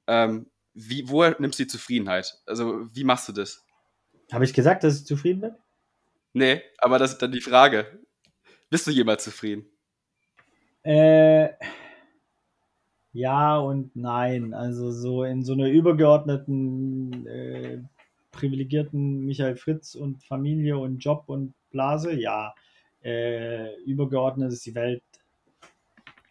[0.07, 2.39] Ähm, wie, woher nimmst du die Zufriedenheit?
[2.47, 3.63] Also, wie machst du das?
[4.33, 5.55] Habe ich gesagt, dass ich zufrieden bin?
[6.33, 8.01] Nee, aber das ist dann die Frage.
[8.71, 9.67] Bist du jemals zufrieden?
[10.83, 11.51] Äh,
[13.13, 14.55] ja und nein.
[14.55, 17.83] Also so in so einer übergeordneten äh,
[18.35, 22.55] privilegierten Michael Fritz und Familie und Job und Blase, ja,
[23.03, 25.03] äh, übergeordnet ist die Welt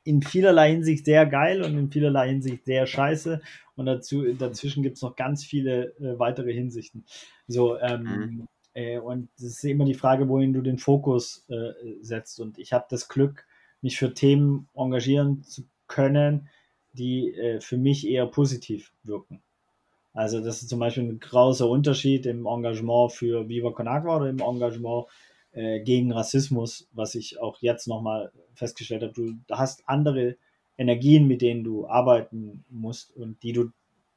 [0.04, 3.42] in vielerlei Hinsicht sehr geil und in vielerlei Hinsicht sehr scheiße.
[3.76, 7.06] Und dazu, dazwischen gibt es noch ganz viele äh, weitere Hinsichten.
[7.48, 8.48] So, ähm, mhm.
[8.74, 12.40] äh, und es ist immer die Frage, wohin du den Fokus äh, setzt.
[12.40, 13.46] Und ich habe das Glück,
[13.82, 16.50] mich für Themen engagieren zu können,
[16.94, 19.42] die äh, für mich eher positiv wirken.
[20.14, 24.30] Also das ist zum Beispiel ein großer Unterschied im Engagement für Viva Con Agua oder
[24.30, 25.08] im Engagement
[25.54, 29.14] äh, gegen Rassismus, was ich auch jetzt nochmal festgestellt habe.
[29.14, 30.36] Du hast andere
[30.78, 33.72] Energien, mit denen du arbeiten musst und die du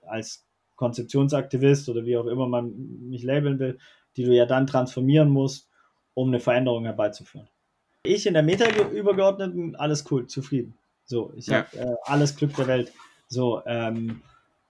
[0.06, 0.44] als
[0.76, 2.74] Konzeptionsaktivist oder wie auch immer man
[3.08, 3.78] mich labeln will,
[4.16, 5.68] die du ja dann transformieren musst,
[6.14, 7.48] um eine Veränderung herbeizuführen.
[8.02, 10.74] Ich in der Meta übergeordneten, alles cool, zufrieden.
[11.04, 11.66] So, ich ja.
[11.72, 12.92] habe äh, alles Glück der Welt.
[13.28, 14.22] So, ähm,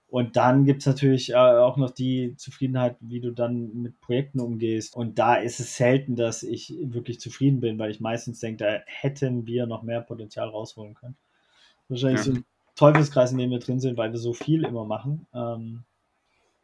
[0.09, 4.39] und dann gibt es natürlich äh, auch noch die Zufriedenheit, wie du dann mit Projekten
[4.39, 4.95] umgehst.
[4.95, 8.79] Und da ist es selten, dass ich wirklich zufrieden bin, weil ich meistens denke, da
[8.85, 11.17] hätten wir noch mehr Potenzial rausholen können.
[11.89, 12.31] Wahrscheinlich ja.
[12.31, 15.27] so ein Teufelskreis, in dem wir drin sind, weil wir so viel immer machen.
[15.33, 15.83] Ähm,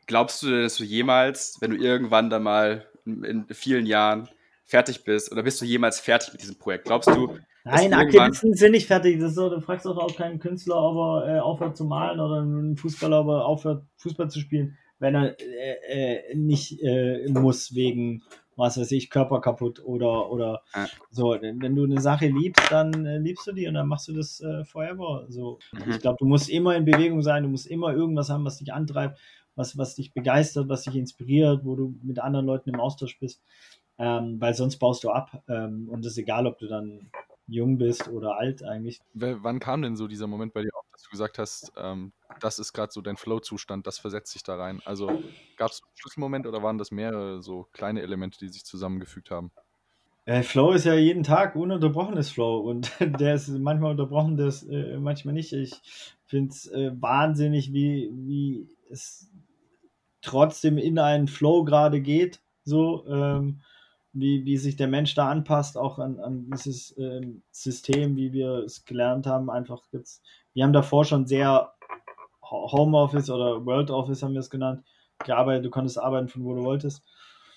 [0.05, 4.29] Glaubst du, dass du jemals, wenn du irgendwann dann mal in vielen Jahren
[4.63, 6.85] fertig bist, oder bist du jemals fertig mit diesem Projekt?
[6.85, 9.19] Glaubst du, Nein, Aktivisten sind nicht fertig.
[9.19, 12.41] Das so, du fragst doch auch keinen Künstler, ob er äh, aufhört zu malen oder
[12.41, 17.73] einen Fußballer, ob er aufhört, Fußball zu spielen, wenn er äh, äh, nicht äh, muss
[17.73, 18.23] wegen,
[18.57, 20.87] was weiß ich, Körper kaputt oder, oder ja.
[21.09, 21.37] so.
[21.39, 24.41] Wenn du eine Sache liebst, dann äh, liebst du die und dann machst du das
[24.41, 25.25] äh, forever.
[25.29, 25.59] So.
[25.71, 25.91] Mhm.
[25.91, 28.73] Ich glaube, du musst immer in Bewegung sein, du musst immer irgendwas haben, was dich
[28.73, 29.17] antreibt,
[29.55, 33.41] was, was dich begeistert, was dich inspiriert, wo du mit anderen Leuten im Austausch bist.
[33.97, 35.43] Ähm, weil sonst baust du ab.
[35.47, 37.09] Ähm, und es ist egal, ob du dann
[37.47, 39.01] jung bist oder alt eigentlich.
[39.13, 42.13] W wann kam denn so dieser Moment bei dir auf, dass du gesagt hast, ähm,
[42.39, 44.81] das ist gerade so dein Flow-Zustand, das versetzt sich da rein?
[44.85, 45.07] Also
[45.57, 49.51] gab es einen Schlüsselmoment oder waren das mehrere so kleine Elemente, die sich zusammengefügt haben?
[50.25, 54.97] Äh, Flow ist ja jeden Tag ununterbrochenes Flow und der ist manchmal unterbrochen, das äh,
[54.97, 55.51] manchmal nicht.
[55.53, 55.81] Ich
[56.25, 59.29] finde es äh, wahnsinnig, wie, wie es
[60.21, 62.41] trotzdem in einen Flow gerade geht.
[62.63, 63.61] So, ähm,
[64.13, 68.59] wie, wie sich der Mensch da anpasst, auch an, an dieses ähm, System, wie wir
[68.59, 69.49] es gelernt haben.
[69.49, 70.23] Einfach jetzt,
[70.53, 71.73] wir haben davor schon sehr
[72.41, 74.83] Homeoffice oder World Office haben wir es genannt,
[75.25, 77.03] gearbeitet, du konntest arbeiten von wo du wolltest.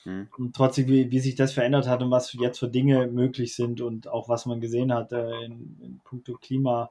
[0.05, 0.29] Mhm.
[0.39, 3.81] Und trotzdem, wie, wie sich das verändert hat und was jetzt für Dinge möglich sind
[3.83, 6.91] und auch was man gesehen hat äh, in, in puncto Klima.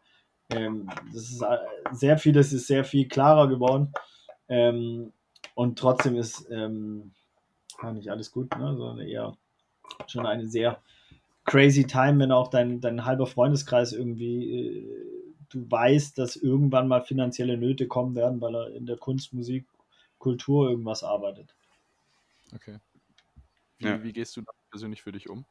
[0.51, 1.57] Ähm, das ist äh,
[1.91, 3.93] sehr vieles ist sehr viel klarer geworden.
[4.47, 5.11] Ähm,
[5.55, 7.13] und trotzdem ist ähm,
[7.93, 8.75] nicht alles gut, ne?
[8.75, 9.35] sondern eher
[10.07, 10.81] schon eine sehr
[11.45, 17.03] crazy Time, wenn auch dein, dein halber Freundeskreis irgendwie, äh, du weißt, dass irgendwann mal
[17.03, 19.65] finanzielle Nöte kommen werden, weil er in der Kunst, Musik,
[20.17, 21.53] Kultur irgendwas arbeitet.
[22.53, 22.77] Okay.
[23.77, 24.03] Wie, ja.
[24.03, 25.45] wie gehst du da persönlich für dich um?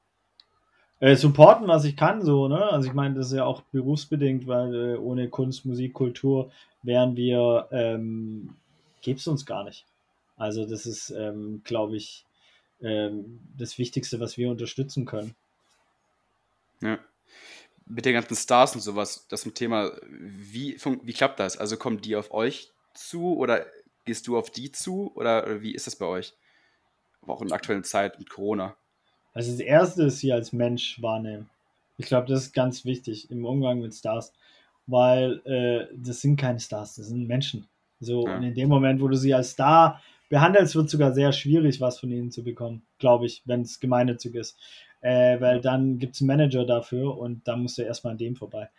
[1.00, 2.70] Äh, supporten, was ich kann, so, ne?
[2.70, 6.50] Also ich meine, das ist ja auch berufsbedingt, weil äh, ohne Kunst, Musik, Kultur
[6.82, 8.56] wären wir, ähm,
[9.02, 9.86] gäbe es uns gar nicht.
[10.36, 12.24] Also das ist, ähm, glaube ich,
[12.80, 15.34] ähm, das Wichtigste, was wir unterstützen können.
[16.80, 16.98] Ja.
[17.86, 21.56] Mit den ganzen Stars und sowas, das Thema, wie, wie klappt das?
[21.56, 23.66] Also kommen die auf euch zu oder
[24.04, 26.34] gehst du auf die zu oder wie ist das bei euch?
[27.22, 28.76] Aber auch in der aktuellen Zeit mit Corona.
[29.34, 31.50] Also das Erste ist sie als Mensch wahrnehmen.
[31.98, 34.32] Ich glaube, das ist ganz wichtig im Umgang mit Stars.
[34.86, 37.66] weil äh, das sind keine Stars, das sind Menschen.
[38.00, 38.36] So, ja.
[38.36, 40.02] und in dem Moment, wo du sie als Star
[40.42, 44.34] wird es sogar sehr schwierig, was von ihnen zu bekommen, glaube ich, wenn es gemeinnützig
[44.34, 44.58] ist.
[45.00, 48.36] Äh, weil dann gibt es einen Manager dafür und dann musst du erstmal an dem
[48.36, 48.70] vorbei.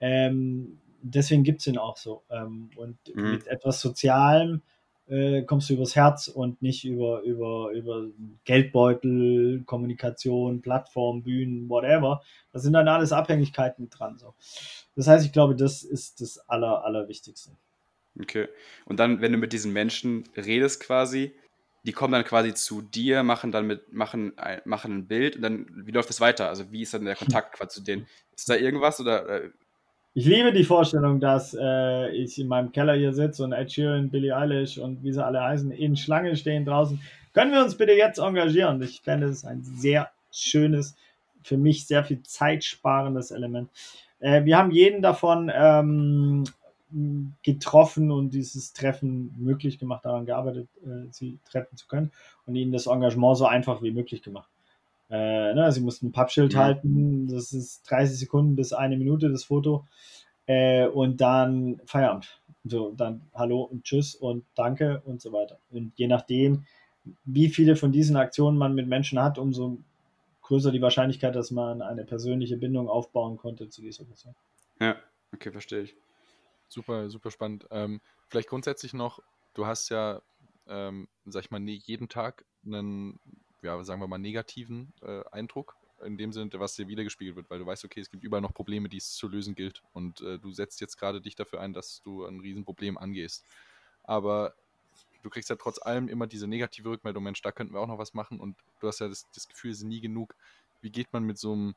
[0.00, 2.22] Ähm, deswegen gibt es ihn auch so.
[2.30, 3.32] Ähm, und mhm.
[3.32, 4.62] mit etwas Sozialem
[5.08, 8.06] äh, kommst du übers Herz und nicht über, über, über
[8.44, 12.22] Geldbeutel, Kommunikation, Plattform, Bühnen, whatever.
[12.52, 14.18] Das sind dann alles Abhängigkeiten dran.
[14.18, 14.34] So.
[14.94, 17.50] Das heißt, ich glaube, das ist das Aller, Allerwichtigste.
[18.20, 18.48] Okay.
[18.84, 21.32] Und dann, wenn du mit diesen Menschen redest quasi,
[21.84, 24.32] die kommen dann quasi zu dir, machen dann mit, machen,
[24.64, 26.48] machen ein Bild und dann, wie läuft das weiter?
[26.48, 28.06] Also wie ist dann der Kontakt quasi zu denen?
[28.36, 29.50] Ist da irgendwas oder äh,
[30.14, 34.10] ich liebe die Vorstellung, dass äh, ich in meinem Keller hier sitze und Ed Sheeran,
[34.10, 37.00] Billie Eilish und wie sie alle heißen, in Schlange stehen draußen.
[37.32, 38.82] Können wir uns bitte jetzt engagieren?
[38.82, 40.96] Ich fände es ein sehr schönes,
[41.42, 43.70] für mich sehr viel zeitsparendes Element.
[44.20, 46.44] Äh, wir haben jeden davon ähm,
[47.42, 52.12] getroffen und dieses Treffen möglich gemacht, daran gearbeitet, äh, sie treffen zu können
[52.46, 54.48] und ihnen das Engagement so einfach wie möglich gemacht.
[55.10, 56.58] Äh, ne, sie mussten ein Pappschild mhm.
[56.58, 59.86] halten, das ist 30 Sekunden bis eine Minute das Foto.
[60.46, 62.40] Äh, und dann Feierabend.
[62.64, 65.58] So, dann Hallo und Tschüss und Danke und so weiter.
[65.70, 66.64] Und je nachdem,
[67.24, 69.78] wie viele von diesen Aktionen man mit Menschen hat, umso
[70.42, 74.34] größer die Wahrscheinlichkeit, dass man eine persönliche Bindung aufbauen konnte zu dieser Person.
[74.80, 74.96] Ja,
[75.32, 75.96] okay, verstehe ich.
[76.72, 77.66] Super, super spannend.
[77.70, 79.20] Ähm, vielleicht grundsätzlich noch,
[79.52, 80.22] du hast ja,
[80.66, 83.20] ähm, sag ich mal, jeden Tag einen
[83.60, 87.60] ja, sagen wir mal, negativen äh, Eindruck, in dem Sinne, was dir wiedergespiegelt wird, weil
[87.60, 89.82] du weißt, okay, es gibt überall noch Probleme, die es zu lösen gilt.
[89.92, 93.44] Und äh, du setzt jetzt gerade dich dafür ein, dass du ein Riesenproblem angehst.
[94.02, 94.54] Aber
[95.22, 97.98] du kriegst ja trotz allem immer diese negative Rückmeldung, Mensch, da könnten wir auch noch
[97.98, 98.40] was machen.
[98.40, 100.34] Und du hast ja das, das Gefühl, es ist nie genug.
[100.80, 101.74] Wie geht man mit so einem,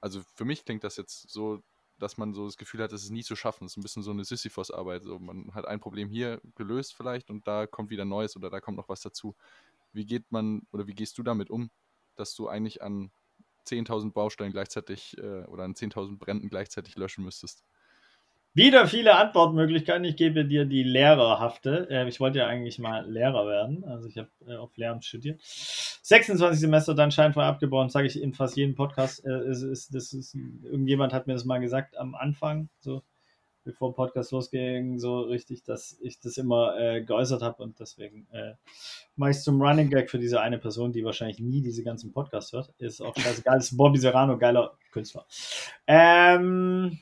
[0.00, 1.62] also für mich klingt das jetzt so,
[2.02, 3.64] dass man so das Gefühl hat, es ist nie zu schaffen.
[3.64, 5.04] Es ist ein bisschen so eine Sisyphos-Arbeit.
[5.04, 8.60] So, man hat ein Problem hier gelöst vielleicht und da kommt wieder Neues oder da
[8.60, 9.36] kommt noch was dazu.
[9.92, 11.70] Wie geht man oder wie gehst du damit um,
[12.16, 13.12] dass du eigentlich an
[13.66, 17.62] 10.000 Baustellen gleichzeitig äh, oder an 10.000 Bränden gleichzeitig löschen müsstest?
[18.54, 20.04] Wieder viele Antwortmöglichkeiten.
[20.04, 21.88] Ich gebe dir die lehrerhafte.
[21.90, 23.84] Äh, ich wollte ja eigentlich mal Lehrer werden.
[23.84, 25.40] Also ich habe äh, auf Lehramt studiert.
[25.42, 29.24] 26 Semester dann scheinbar abgebrochen, sage ich in fast jedem Podcast.
[29.24, 30.34] Äh, ist, das ist,
[30.64, 32.68] irgendjemand hat mir das mal gesagt am Anfang.
[32.80, 33.02] So,
[33.64, 38.52] bevor Podcast losging, so richtig, dass ich das immer äh, geäußert habe und deswegen äh,
[39.16, 42.12] mache ich es zum Running Gag für diese eine Person, die wahrscheinlich nie diese ganzen
[42.12, 42.74] Podcasts hört.
[42.78, 45.24] Ist auch scheißegal, ist Bobby Serrano, geiler Künstler.
[45.86, 46.98] Ähm,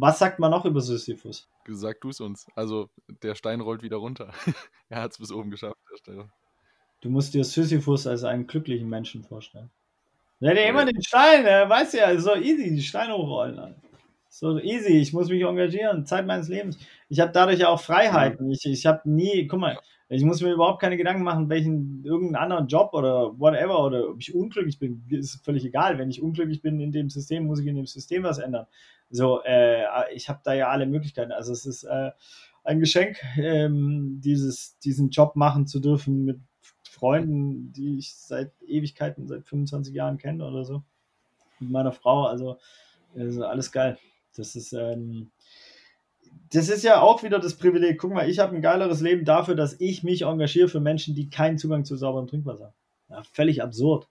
[0.00, 1.48] was sagt man noch über Sisyphus?
[1.68, 2.46] Sag du es uns.
[2.54, 2.90] Also,
[3.22, 4.32] der Stein rollt wieder runter.
[4.88, 6.32] er hat es bis oben geschafft, der Stein.
[7.00, 9.70] Du musst dir Sisyphus als einen glücklichen Menschen vorstellen.
[10.40, 13.58] Ja, der immer den Stein, er weiß ja, so easy, die Steine hochrollen.
[13.58, 13.80] Alter.
[14.32, 16.78] So easy, ich muss mich engagieren, Zeit meines Lebens.
[17.08, 18.50] Ich habe dadurch auch Freiheiten.
[18.50, 19.76] Ich, ich habe nie, guck mal,
[20.08, 24.20] ich muss mir überhaupt keine Gedanken machen, welchen irgendeinen anderen Job oder whatever oder ob
[24.20, 25.98] ich unglücklich bin, ist völlig egal.
[25.98, 28.66] Wenn ich unglücklich bin in dem System, muss ich in dem System was ändern.
[29.10, 31.32] So, äh, ich habe da ja alle Möglichkeiten.
[31.32, 32.10] Also es ist äh,
[32.64, 36.40] ein Geschenk, ähm, dieses, diesen Job machen zu dürfen mit
[36.82, 40.82] Freunden, die ich seit Ewigkeiten, seit 25 Jahren kenne oder so.
[41.58, 42.58] Mit meiner Frau, also,
[43.14, 43.98] alles geil.
[44.36, 45.30] Das ist, ähm,
[46.52, 47.98] das ist ja auch wieder das Privileg.
[47.98, 51.30] Guck mal, ich habe ein geileres Leben dafür, dass ich mich engagiere für Menschen, die
[51.30, 52.74] keinen Zugang zu sauberem Trinkwasser haben.
[53.08, 54.08] Ja, völlig absurd.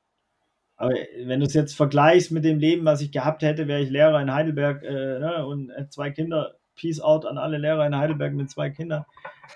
[0.79, 0.93] Aber
[1.25, 4.21] wenn du es jetzt vergleichst mit dem Leben, was ich gehabt hätte, wäre ich Lehrer
[4.21, 6.55] in Heidelberg äh, ne, und äh, zwei Kinder.
[6.75, 9.03] Peace out an alle Lehrer in Heidelberg mit zwei Kindern.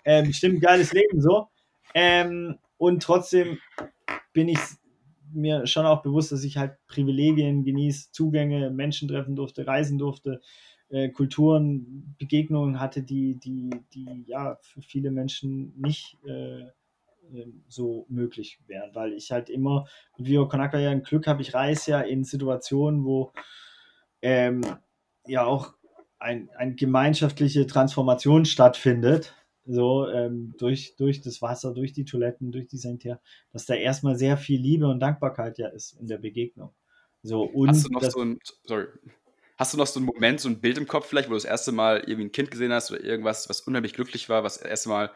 [0.04, 1.48] Ähm, bestimmt geiles Leben so.
[1.96, 3.60] Ähm, und trotzdem
[4.34, 4.60] bin ich
[5.32, 10.42] mir schon auch bewusst, dass ich halt Privilegien genieße, Zugänge, Menschen treffen durfte, reisen durfte,
[10.90, 16.66] äh, Kulturen, Begegnungen hatte, die, die, die ja für viele Menschen nicht äh,
[17.68, 21.54] so möglich wären, weil ich halt immer mit Vio Konaka ja ein Glück habe, ich
[21.54, 23.32] reise ja in Situationen, wo
[24.22, 24.62] ähm,
[25.26, 25.74] ja auch
[26.20, 29.34] ein, eine gemeinschaftliche Transformation stattfindet
[29.66, 34.18] so ähm, durch, durch das Wasser, durch die Toiletten, durch die Sanitär, dass da erstmal
[34.18, 36.74] sehr viel Liebe und Dankbarkeit ja ist in der Begegnung.
[37.22, 38.88] So, und hast du noch so ein, sorry,
[39.58, 41.46] hast du noch so einen Moment, so ein Bild im Kopf vielleicht, wo du das
[41.46, 44.70] erste Mal irgendwie ein Kind gesehen hast oder irgendwas, was unheimlich glücklich war, was das
[44.70, 45.12] erste Mal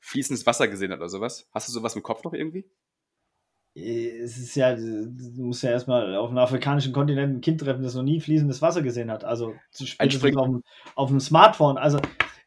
[0.00, 1.48] fließendes Wasser gesehen hat oder sowas?
[1.52, 2.70] Hast du sowas im Kopf noch irgendwie?
[3.74, 7.94] Es ist ja, du musst ja erstmal auf einem afrikanischen Kontinent ein Kind treffen, das
[7.94, 9.24] noch nie fließendes Wasser gesehen hat.
[9.24, 10.62] Also spätestens auf dem,
[10.96, 11.78] auf dem Smartphone.
[11.78, 12.00] Also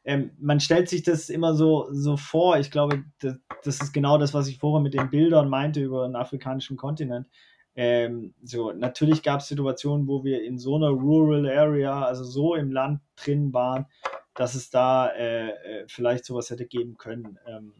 [0.03, 2.57] ähm, man stellt sich das immer so, so vor.
[2.57, 6.05] Ich glaube, das, das, ist genau das, was ich vorher mit den Bildern meinte über
[6.05, 7.27] den afrikanischen Kontinent.
[7.75, 12.53] Ähm, so, natürlich gab es Situationen, wo wir in so einer Rural Area, also so
[12.53, 13.87] im Land drin waren,
[14.35, 17.37] dass es da äh, äh, vielleicht sowas hätte geben können.
[17.45, 17.73] Ähm,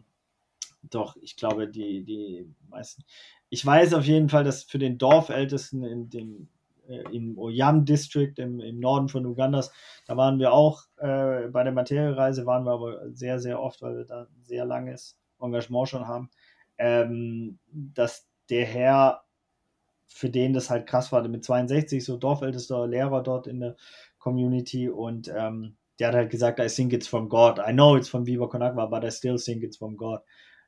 [0.83, 3.03] doch, ich glaube, die, die meisten.
[3.49, 6.49] Ich weiß auf jeden Fall, dass für den Dorfältesten in dem
[6.87, 9.71] äh, im Oyam District im, im Norden von Ugandas,
[10.05, 13.97] da waren wir auch äh, bei der Materiereise, waren wir aber sehr, sehr oft, weil
[13.97, 16.29] wir da ein sehr langes Engagement schon haben,
[16.77, 19.23] ähm, dass der Herr,
[20.07, 23.77] für den das halt krass war, mit 62, so Dorfältester Lehrer dort in der
[24.19, 27.59] Community und ähm, der hat halt gesagt, I think it's from God.
[27.59, 30.21] I know it's from Viva Conakwa, but I still think it's from God.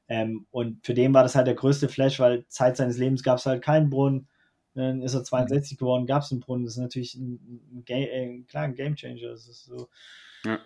[0.07, 3.39] Ähm, und für den war das halt der größte Flash, weil Zeit seines Lebens gab
[3.39, 4.27] es halt keinen Brunnen.
[4.75, 6.65] Dann ist er 62 geworden, gab es einen Brunnen.
[6.65, 7.39] Das ist natürlich ein,
[7.73, 9.29] ein, Game, äh, klar, ein Game Changer.
[9.29, 9.89] Das ist so.
[10.43, 10.59] Ja.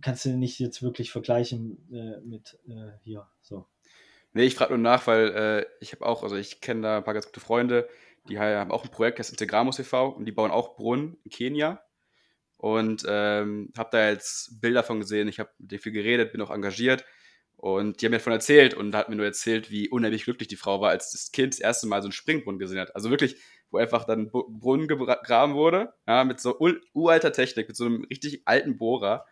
[0.00, 3.26] Kannst du nicht jetzt wirklich vergleichen äh, mit äh, hier.
[3.40, 3.66] So.
[4.32, 7.04] Nee, ich frage nur nach, weil äh, ich habe auch, also ich kenne da ein
[7.04, 7.88] paar ganz gute Freunde,
[8.28, 10.10] die haben auch ein Projekt, das Integramos e.V.
[10.10, 11.82] und die bauen auch Brunnen in Kenia.
[12.58, 16.42] Und ähm, habe da jetzt Bilder von gesehen, ich habe mit denen viel geredet, bin
[16.42, 17.04] auch engagiert.
[17.56, 20.56] Und die haben mir davon erzählt und hat mir nur erzählt, wie unheimlich glücklich die
[20.56, 22.94] Frau war, als das Kind das erste Mal so einen Springbrunnen gesehen hat.
[22.94, 23.36] Also wirklich,
[23.70, 26.58] wo einfach dann ein Brunnen gegraben wurde, ja, mit so
[26.92, 29.24] uralter Technik, mit so einem richtig alten Bohrer.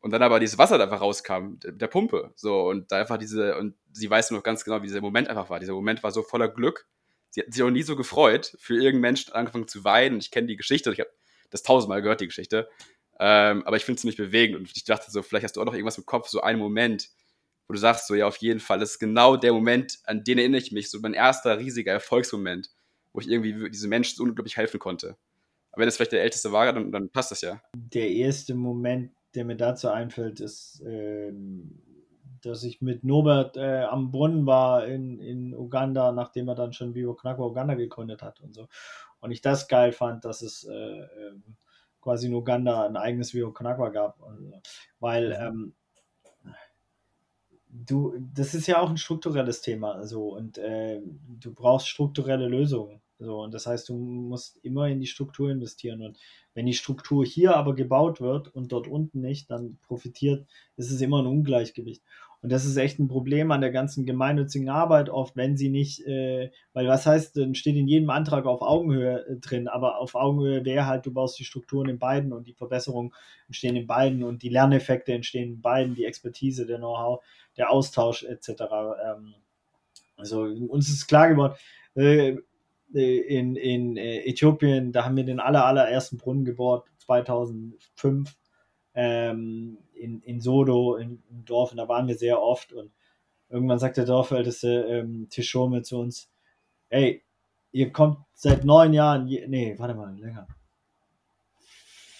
[0.00, 2.32] Und dann aber dieses Wasser da einfach rauskam, der, der Pumpe.
[2.36, 5.50] So, und da einfach diese, und sie weiß noch ganz genau, wie dieser Moment einfach
[5.50, 5.60] war.
[5.60, 6.86] Dieser Moment war so voller Glück.
[7.30, 10.18] Sie hat sich auch nie so gefreut, für irgendeinen Menschen angefangen zu weinen.
[10.18, 11.10] Ich kenne die Geschichte, ich habe
[11.50, 12.68] das tausendmal gehört, die Geschichte.
[13.18, 15.64] Ähm, aber ich finde es ziemlich bewegend und ich dachte so, vielleicht hast du auch
[15.64, 17.08] noch irgendwas im Kopf, so einen Moment,
[17.66, 20.38] wo du sagst, so ja, auf jeden Fall, das ist genau der Moment, an den
[20.38, 22.70] erinnere ich mich, so mein erster riesiger Erfolgsmoment,
[23.12, 25.16] wo ich irgendwie diesem Menschen so unglaublich helfen konnte.
[25.72, 27.60] Aber wenn das vielleicht der älteste war, dann, dann passt das ja.
[27.74, 31.82] Der erste Moment, der mir dazu einfällt, ist, ähm,
[32.42, 36.94] dass ich mit Norbert äh, am Brunnen war in, in Uganda, nachdem er dann schon
[36.94, 38.68] Vivo Knacko Uganda gegründet hat und so.
[39.26, 41.32] Und ich das geil fand, dass es äh, äh,
[42.00, 44.22] quasi in Uganda ein eigenes Vivo Knacko gab.
[44.22, 44.60] Also,
[45.00, 45.74] weil ähm,
[47.68, 51.00] du, das ist ja auch ein strukturelles Thema, so und äh,
[51.40, 53.02] du brauchst strukturelle Lösungen.
[53.18, 56.02] So, und das heißt, du musst immer in die Struktur investieren.
[56.02, 56.18] Und
[56.52, 61.00] wenn die Struktur hier aber gebaut wird und dort unten nicht, dann profitiert, ist es
[61.00, 62.02] immer ein Ungleichgewicht.
[62.46, 66.06] Und das ist echt ein Problem an der ganzen gemeinnützigen Arbeit oft, wenn sie nicht,
[66.06, 70.14] äh, weil was heißt, dann steht in jedem Antrag auf Augenhöhe äh, drin, aber auf
[70.14, 73.12] Augenhöhe wäre halt, du baust die Strukturen in beiden und die Verbesserungen
[73.48, 77.20] entstehen in beiden und die Lerneffekte entstehen in beiden, die Expertise, der Know-how
[77.56, 78.50] der Austausch etc.
[79.04, 79.34] Ähm,
[80.16, 81.54] also uns ist klar geworden,
[81.96, 82.36] äh,
[82.94, 88.36] äh, in, in äh, Äthiopien, da haben wir den aller, allerersten Brunnen gebohrt, 2005,
[88.94, 92.90] ähm, in, in Sodo, in, im Dorf, und da waren wir sehr oft und
[93.48, 96.30] irgendwann sagt der Dorfälteste ähm, Tischome zu uns,
[96.88, 97.22] ey,
[97.72, 100.46] ihr kommt seit neun Jahren, je, nee, warte mal, länger,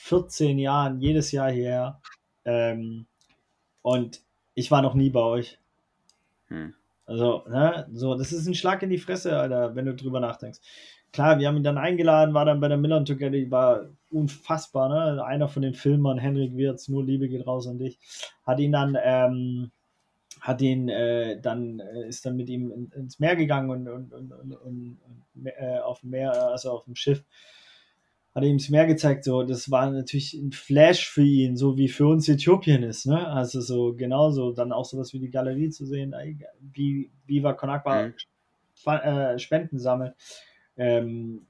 [0.06, 2.00] 14 Jahren jedes Jahr hierher
[2.44, 3.06] ähm,
[3.82, 4.22] und
[4.54, 5.58] ich war noch nie bei euch.
[6.48, 6.74] Hm.
[7.06, 10.60] Also, ne, so, das ist ein Schlag in die Fresse, Alter, wenn du drüber nachdenkst.
[11.12, 15.24] Klar, wir haben ihn dann eingeladen, war dann bei der Miller Together, war unfassbar, ne?
[15.24, 17.98] Einer von den Filmern, Henrik Wirz, nur Liebe geht raus an dich,
[18.44, 19.70] hat ihn dann, ähm,
[20.40, 24.12] hat ihn äh, dann, äh, ist dann mit ihm in, ins Meer gegangen und, und,
[24.12, 24.98] und, und, und
[25.44, 27.24] äh, auf dem Meer, also auf dem Schiff
[28.36, 31.88] hat ihm das Meer gezeigt, so, das war natürlich ein Flash für ihn, so wie
[31.88, 33.26] für uns Äthiopien ist, ne?
[33.28, 36.14] Also so genauso, dann auch sowas wie die Galerie zu sehen,
[36.60, 38.92] wie Viva Konakwa mhm.
[38.92, 40.14] äh, Spenden sammelt.
[40.76, 41.46] Ähm,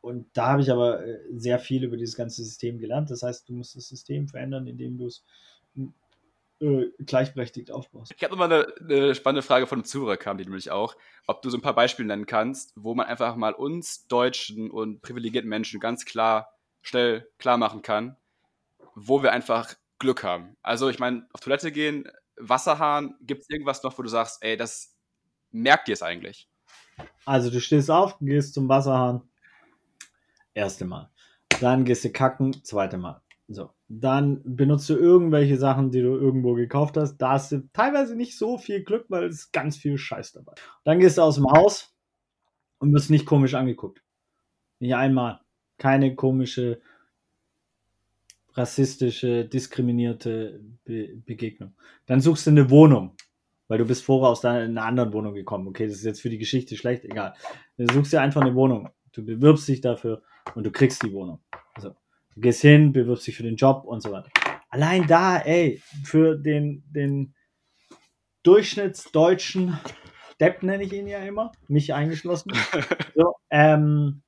[0.00, 3.10] und da habe ich aber äh, sehr viel über dieses ganze System gelernt.
[3.10, 5.24] Das heißt, du musst das System verändern, indem du es
[6.60, 8.12] äh, gleichberechtigt aufbaust.
[8.14, 10.94] Ich habe nochmal eine, eine spannende Frage von einem Zuhörer kam, die nämlich auch,
[11.26, 15.00] ob du so ein paar Beispiele nennen kannst, wo man einfach mal uns Deutschen und
[15.00, 18.16] privilegierten Menschen ganz klar, schnell klar machen kann,
[18.94, 20.56] wo wir einfach Glück haben.
[20.62, 24.56] Also ich meine, auf Toilette gehen, Wasserhahn, gibt es irgendwas noch, wo du sagst, ey,
[24.56, 24.94] das
[25.50, 26.46] merkt ihr es eigentlich?
[27.24, 29.22] Also du stehst auf, gehst zum Wasserhahn,
[30.60, 31.10] erste Mal.
[31.60, 33.22] Dann gehst du kacken, zweite Mal.
[33.52, 37.16] So, dann benutzt du irgendwelche Sachen, die du irgendwo gekauft hast.
[37.18, 40.52] Da hast du teilweise nicht so viel Glück, weil es ist ganz viel Scheiß dabei.
[40.84, 41.92] Dann gehst du aus dem Haus
[42.78, 44.04] und wirst nicht komisch angeguckt.
[44.78, 45.40] Nicht einmal.
[45.78, 46.80] Keine komische,
[48.54, 51.74] rassistische, diskriminierte Be Begegnung.
[52.06, 53.16] Dann suchst du eine Wohnung,
[53.66, 55.66] weil du bist vorher aus einer anderen Wohnung gekommen.
[55.66, 57.34] Okay, das ist jetzt für die Geschichte schlecht, egal.
[57.78, 58.90] Dann suchst dir einfach eine Wohnung.
[59.10, 60.22] Du bewirbst dich dafür
[60.54, 61.40] und du kriegst die Wohnung.
[61.74, 61.94] Also,
[62.34, 64.30] Du gehst hin, bewirbst dich für den Job und so weiter.
[64.70, 67.34] Allein da, ey, für den, den
[68.44, 69.78] Durchschnittsdeutschen
[70.40, 72.52] Depp nenne ich ihn ja immer, mich eingeschlossen.
[73.14, 74.22] so, ähm,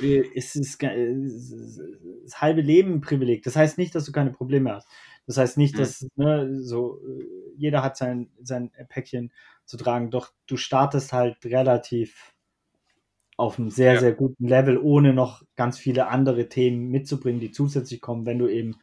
[0.00, 1.80] äh, es ist, es ist
[2.22, 3.42] das halbe Leben ein Privileg.
[3.42, 4.86] Das heißt nicht, dass du keine Probleme hast.
[5.26, 7.00] Das heißt nicht, dass ne, so
[7.56, 9.32] jeder hat sein, sein Päckchen
[9.64, 12.35] zu tragen, doch du startest halt relativ
[13.36, 14.00] auf einem sehr, ja.
[14.00, 18.48] sehr guten Level, ohne noch ganz viele andere Themen mitzubringen, die zusätzlich kommen, wenn du
[18.48, 18.76] eben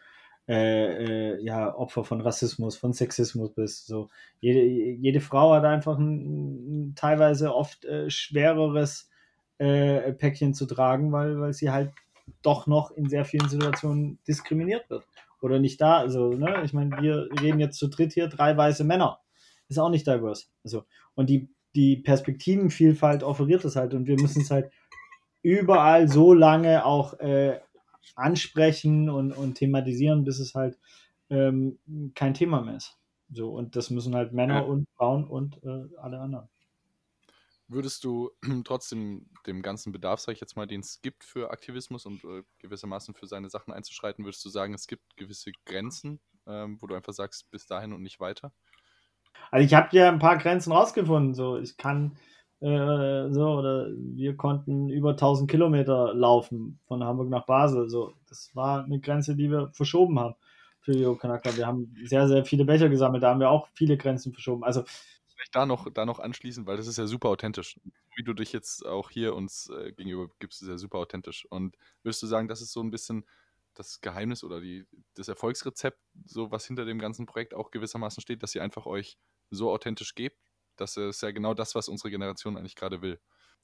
[0.47, 3.87] äh, äh, ja, Opfer von Rassismus, von Sexismus bist.
[3.87, 4.09] So.
[4.41, 9.09] Jede, jede Frau hat einfach ein, ein teilweise oft äh, schwereres
[9.57, 11.91] äh, Päckchen zu tragen, weil, weil sie halt
[12.41, 15.05] doch noch in sehr vielen Situationen diskriminiert wird.
[15.41, 15.97] Oder nicht da.
[15.97, 19.19] Also, ne, ich meine, wir reden jetzt zu dritt hier, drei weiße Männer.
[19.69, 20.45] Ist auch nicht diverse.
[20.63, 20.83] Also,
[21.15, 24.71] und die, die Perspektivenvielfalt offeriert das halt und wir müssen es halt
[25.41, 27.59] überall so lange auch äh,
[28.15, 30.77] ansprechen und, und thematisieren, bis es halt
[31.29, 31.79] ähm,
[32.15, 32.97] kein Thema mehr ist.
[33.31, 34.61] So, und das müssen halt Männer ja.
[34.61, 36.49] und Frauen und äh, alle anderen.
[37.67, 38.31] Würdest du
[38.65, 42.43] trotzdem dem ganzen Bedarf, sag ich jetzt mal, den es gibt für Aktivismus und äh,
[42.59, 46.95] gewissermaßen für seine Sachen einzuschreiten, würdest du sagen, es gibt gewisse Grenzen, ähm, wo du
[46.95, 48.53] einfach sagst, bis dahin und nicht weiter?
[49.51, 51.33] Also ich habe ja ein paar Grenzen rausgefunden.
[51.33, 52.17] So, ich kann
[52.59, 57.89] äh, so oder wir konnten über 1000 Kilometer laufen von Hamburg nach Basel.
[57.89, 60.35] So, das war eine Grenze, die wir verschoben haben
[60.81, 61.55] für Kanakler.
[61.57, 63.23] Wir haben sehr, sehr viele Becher gesammelt.
[63.23, 64.63] Da haben wir auch viele Grenzen verschoben.
[64.63, 64.83] Also
[65.27, 67.79] vielleicht da noch, da noch anschließen, weil das ist ja super authentisch.
[68.15, 71.45] Wie du dich jetzt auch hier uns äh, gegenüber gibst, ist ja super authentisch.
[71.49, 73.25] Und würdest du sagen, das ist so ein bisschen
[73.73, 78.43] das Geheimnis oder die, das Erfolgsrezept, so was hinter dem ganzen Projekt auch gewissermaßen steht,
[78.43, 79.17] dass ihr einfach euch
[79.49, 80.37] so authentisch gebt?
[80.77, 83.19] Das ist ja genau das, was unsere Generation eigentlich gerade will.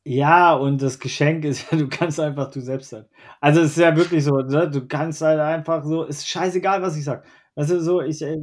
[0.05, 3.05] Ja, und das Geschenk ist ja, du kannst einfach du selbst sein.
[3.41, 4.70] Also es ist ja wirklich so, ne?
[4.70, 7.26] du kannst halt einfach so, ist scheißegal, was ich sag.
[7.55, 8.38] Also so, ich, äh,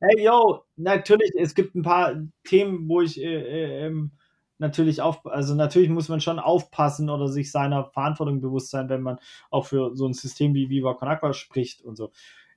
[0.00, 4.12] hey yo, natürlich, es gibt ein paar Themen, wo ich äh, äh, ähm,
[4.58, 9.02] natürlich auf, also natürlich muss man schon aufpassen oder sich seiner Verantwortung bewusst sein, wenn
[9.02, 9.18] man
[9.50, 12.12] auch für so ein System wie Viva Con spricht und so.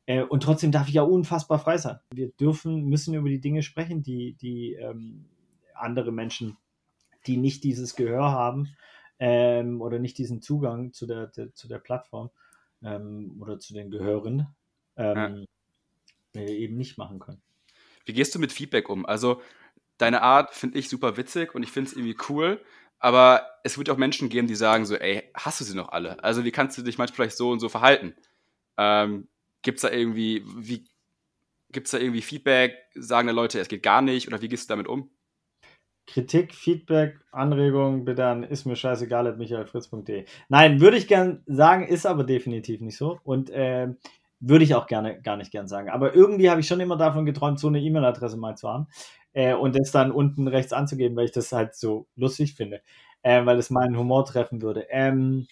[0.05, 1.99] Äh, und trotzdem darf ich ja unfassbar frei sein.
[2.13, 5.25] Wir dürfen, müssen über die Dinge sprechen, die, die ähm,
[5.75, 6.57] andere Menschen,
[7.27, 8.75] die nicht dieses Gehör haben
[9.19, 12.29] ähm, oder nicht diesen Zugang zu der, der zu der Plattform
[12.81, 14.47] ähm, oder zu den Gehören,
[14.97, 15.45] ähm,
[16.33, 16.41] ja.
[16.41, 17.41] äh, eben nicht machen können.
[18.05, 19.05] Wie gehst du mit Feedback um?
[19.05, 19.41] Also
[19.99, 22.59] deine Art finde ich super witzig und ich finde es irgendwie cool,
[22.97, 26.21] aber es wird auch Menschen geben, die sagen so, ey, hast du sie noch alle?
[26.23, 28.15] Also wie kannst du dich manchmal vielleicht so und so verhalten?
[28.77, 29.27] Ähm,
[29.61, 30.85] Gibt es da irgendwie, wie,
[31.71, 32.75] gibt's da irgendwie Feedback?
[32.95, 34.27] Sagen da Leute, es geht gar nicht?
[34.27, 35.09] Oder wie gehst du damit um?
[36.07, 40.25] Kritik, Feedback, Anregungen bitte an ist mir scheißegal at michaelfritz.de.
[40.47, 43.19] Nein, würde ich gern sagen, ist aber definitiv nicht so.
[43.23, 43.89] Und äh,
[44.39, 45.89] würde ich auch gerne gar nicht gern sagen.
[45.89, 48.87] Aber irgendwie habe ich schon immer davon geträumt, so eine E-Mail-Adresse mal zu haben
[49.33, 52.81] äh, und das dann unten rechts anzugeben, weil ich das halt so lustig finde,
[53.21, 54.87] äh, weil es meinen Humor treffen würde.
[54.89, 55.47] Ähm,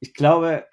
[0.00, 0.64] ich glaube,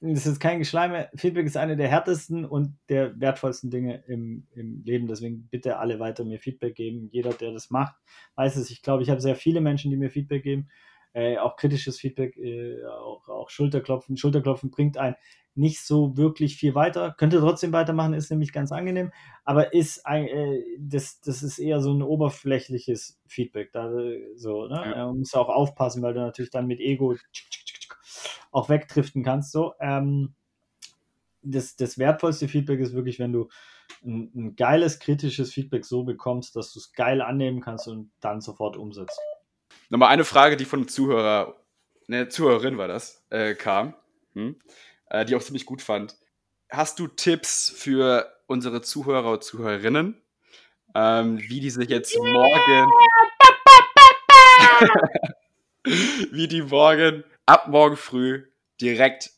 [0.00, 1.08] das ist kein Geschleime.
[1.16, 5.08] Feedback ist eine der härtesten und der wertvollsten Dinge im, im Leben.
[5.08, 7.08] Deswegen bitte alle weiter mir Feedback geben.
[7.10, 7.96] Jeder, der das macht,
[8.36, 8.70] weiß es.
[8.70, 10.68] Ich glaube, ich habe sehr viele Menschen, die mir Feedback geben.
[11.12, 14.16] Äh, auch kritisches Feedback, äh, auch, auch Schulterklopfen.
[14.16, 15.16] Schulterklopfen bringt ein
[15.58, 17.14] nicht so wirklich viel weiter.
[17.18, 19.10] Könnte trotzdem weitermachen, ist nämlich ganz angenehm,
[19.44, 23.72] aber ist ein, äh, das, das ist eher so ein oberflächliches Feedback.
[23.72, 23.90] Da,
[24.36, 24.92] so, ne?
[24.94, 25.06] Ja.
[25.06, 27.16] Man muss auch aufpassen, weil du natürlich dann mit Ego
[28.52, 29.50] auch wegdriften kannst.
[29.50, 29.74] So.
[29.80, 30.34] Ähm,
[31.42, 33.48] das, das wertvollste Feedback ist wirklich, wenn du
[34.04, 38.40] ein, ein geiles, kritisches Feedback so bekommst, dass du es geil annehmen kannst und dann
[38.40, 39.20] sofort umsetzt.
[39.88, 41.56] Nochmal eine Frage, die von einem Zuhörer,
[42.08, 43.94] eine Zuhörerin war das, äh, kam.
[44.34, 44.56] Hm?
[45.10, 46.16] äh, die auch ziemlich gut fand.
[46.70, 50.20] Hast du Tipps für unsere Zuhörer und Zuhörerinnen,
[50.94, 52.90] ähm, wie die sich jetzt morgen,
[56.32, 58.46] wie die morgen, ab morgen früh
[58.80, 59.30] direkt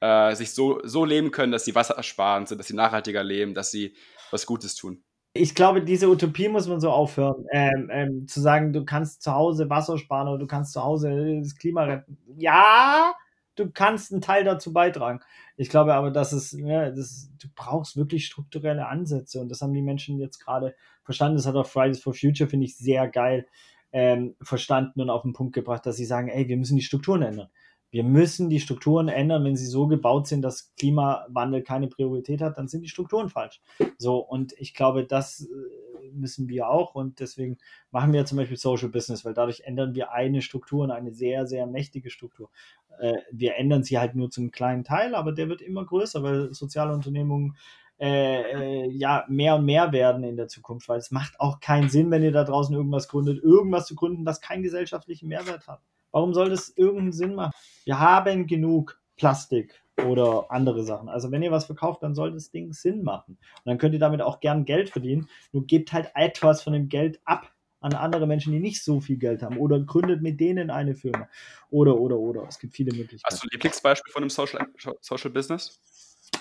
[0.00, 3.70] äh, sich so, so leben können, dass sie wassersparend sind, dass sie nachhaltiger leben, dass
[3.70, 3.96] sie
[4.30, 5.02] was Gutes tun?
[5.38, 7.46] Ich glaube, diese Utopie muss man so aufhören.
[7.52, 11.38] Ähm, ähm, zu sagen, du kannst zu Hause Wasser sparen oder du kannst zu Hause
[11.40, 12.18] das Klima retten.
[12.36, 13.14] Ja,
[13.54, 15.20] du kannst einen Teil dazu beitragen.
[15.56, 19.72] Ich glaube aber, dass es, ja, das, du brauchst wirklich strukturelle Ansätze und das haben
[19.72, 20.74] die Menschen jetzt gerade
[21.04, 21.36] verstanden.
[21.36, 23.46] Das hat auch Fridays for Future, finde ich, sehr geil
[23.92, 27.22] ähm, verstanden und auf den Punkt gebracht, dass sie sagen, ey, wir müssen die Strukturen
[27.22, 27.48] ändern.
[27.90, 32.58] Wir müssen die Strukturen ändern, wenn sie so gebaut sind, dass Klimawandel keine Priorität hat,
[32.58, 33.60] dann sind die Strukturen falsch.
[33.96, 37.58] So, und ich glaube, das äh, müssen wir auch und deswegen
[37.90, 41.46] machen wir zum Beispiel Social Business, weil dadurch ändern wir eine Struktur und eine sehr,
[41.46, 42.50] sehr mächtige Struktur.
[42.98, 46.52] Äh, wir ändern sie halt nur zum kleinen Teil, aber der wird immer größer, weil
[46.52, 47.56] soziale Unternehmungen
[48.00, 51.88] äh, äh, ja, mehr und mehr werden in der Zukunft, weil es macht auch keinen
[51.88, 55.80] Sinn, wenn ihr da draußen irgendwas gründet, irgendwas zu gründen, das keinen gesellschaftlichen Mehrwert hat.
[56.10, 57.52] Warum soll das irgendeinen Sinn machen?
[57.84, 61.08] Wir haben genug Plastik oder andere Sachen.
[61.08, 63.36] Also wenn ihr was verkauft, dann soll das Ding Sinn machen.
[63.38, 65.28] Und dann könnt ihr damit auch gern Geld verdienen.
[65.52, 69.18] Nur gebt halt etwas von dem Geld ab an andere Menschen, die nicht so viel
[69.18, 71.28] Geld haben oder gründet mit denen eine Firma.
[71.70, 72.44] Oder, oder, oder.
[72.48, 73.32] Es gibt viele Möglichkeiten.
[73.32, 74.66] Hast du ein Lieblingsbeispiel von einem Social,
[75.00, 75.80] Social Business?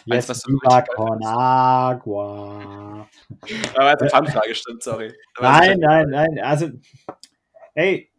[0.06, 3.08] Yes, Eins, Viva con agua.
[3.76, 5.14] Aber als eine Fanfrage, stimmt, sorry.
[5.40, 6.40] nein, nein, nein.
[6.40, 6.70] Also,
[7.74, 8.10] hey,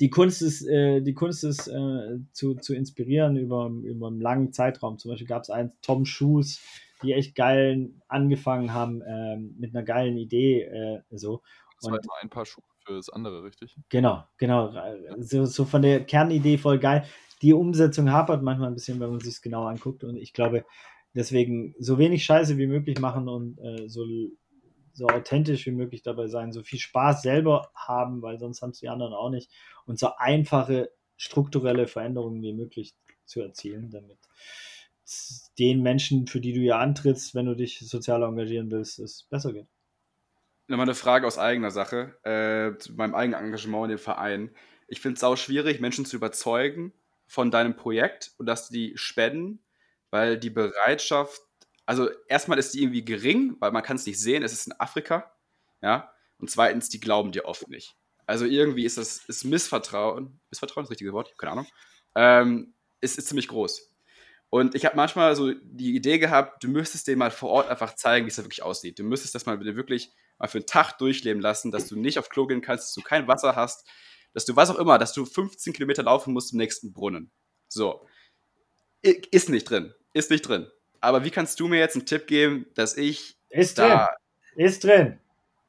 [0.00, 4.52] die Kunst ist, äh, die Kunst ist äh, zu, zu inspirieren über, über einen langen
[4.52, 4.98] Zeitraum.
[4.98, 6.60] Zum Beispiel gab es einen Tom Shoes,
[7.02, 10.62] die echt geil angefangen haben ähm, mit einer geilen Idee.
[10.62, 11.42] Äh, so.
[11.82, 13.76] Das war ein paar Schuhe für das andere, richtig?
[13.88, 14.72] Genau, genau.
[15.18, 17.04] So, so von der Kernidee voll geil.
[17.42, 20.04] Die Umsetzung hapert manchmal ein bisschen, wenn man sich es genau anguckt.
[20.04, 20.64] Und ich glaube,
[21.14, 24.04] deswegen so wenig Scheiße wie möglich machen und äh, so,
[24.92, 28.80] so authentisch wie möglich dabei sein, so viel Spaß selber haben, weil sonst haben es
[28.80, 29.50] die anderen auch nicht.
[29.86, 34.18] Und so einfache strukturelle Veränderungen wie möglich zu erzielen, damit
[35.58, 39.52] den Menschen, für die du ja antrittst, wenn du dich sozial engagieren willst, es besser
[39.52, 39.66] geht.
[40.68, 44.50] Nochmal eine Frage aus eigener Sache, äh, zu meinem eigenen Engagement in dem Verein.
[44.86, 46.92] Ich finde es auch schwierig, Menschen zu überzeugen
[47.26, 49.64] von deinem Projekt und dass die spenden,
[50.10, 51.40] weil die Bereitschaft,
[51.90, 54.78] also erstmal ist die irgendwie gering, weil man kann es nicht sehen, es ist in
[54.78, 55.32] Afrika,
[55.82, 57.96] ja, und zweitens, die glauben dir oft nicht.
[58.26, 61.66] Also irgendwie ist das ist Missvertrauen, Missvertrauen ist das richtige Wort, keine Ahnung,
[62.14, 63.92] ähm, ist, ist ziemlich groß.
[64.50, 67.96] Und ich habe manchmal so die Idee gehabt, du müsstest denen mal vor Ort einfach
[67.96, 68.96] zeigen, wie es da wirklich aussieht.
[68.96, 72.28] Du müsstest das mal wirklich mal für einen Tag durchleben lassen, dass du nicht auf
[72.28, 73.84] Klo gehen kannst, dass du kein Wasser hast,
[74.32, 77.32] dass du was auch immer, dass du 15 Kilometer laufen musst zum nächsten Brunnen.
[77.66, 78.06] So.
[79.02, 79.92] Ist nicht drin.
[80.14, 80.70] Ist nicht drin.
[81.00, 83.36] Aber wie kannst du mir jetzt einen Tipp geben, dass ich.
[83.48, 84.08] Ist da
[84.54, 84.66] drin.
[84.66, 85.18] Ist drin.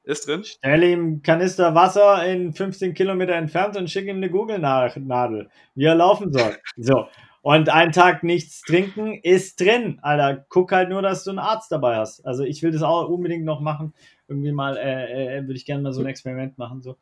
[0.04, 0.44] Ist drin?
[0.44, 5.96] Stell ihm Kanister Wasser in 15 Kilometer entfernt und schick ihm eine Google-Nadel, wie er
[5.96, 6.58] laufen soll.
[6.78, 7.08] So.
[7.44, 10.46] Und einen Tag nichts trinken ist drin, Alter.
[10.50, 12.24] Guck halt nur, dass du einen Arzt dabei hast.
[12.26, 13.94] Also ich will das auch unbedingt noch machen.
[14.28, 16.98] Irgendwie mal, äh, äh, würde ich gerne mal so ein Experiment machen, so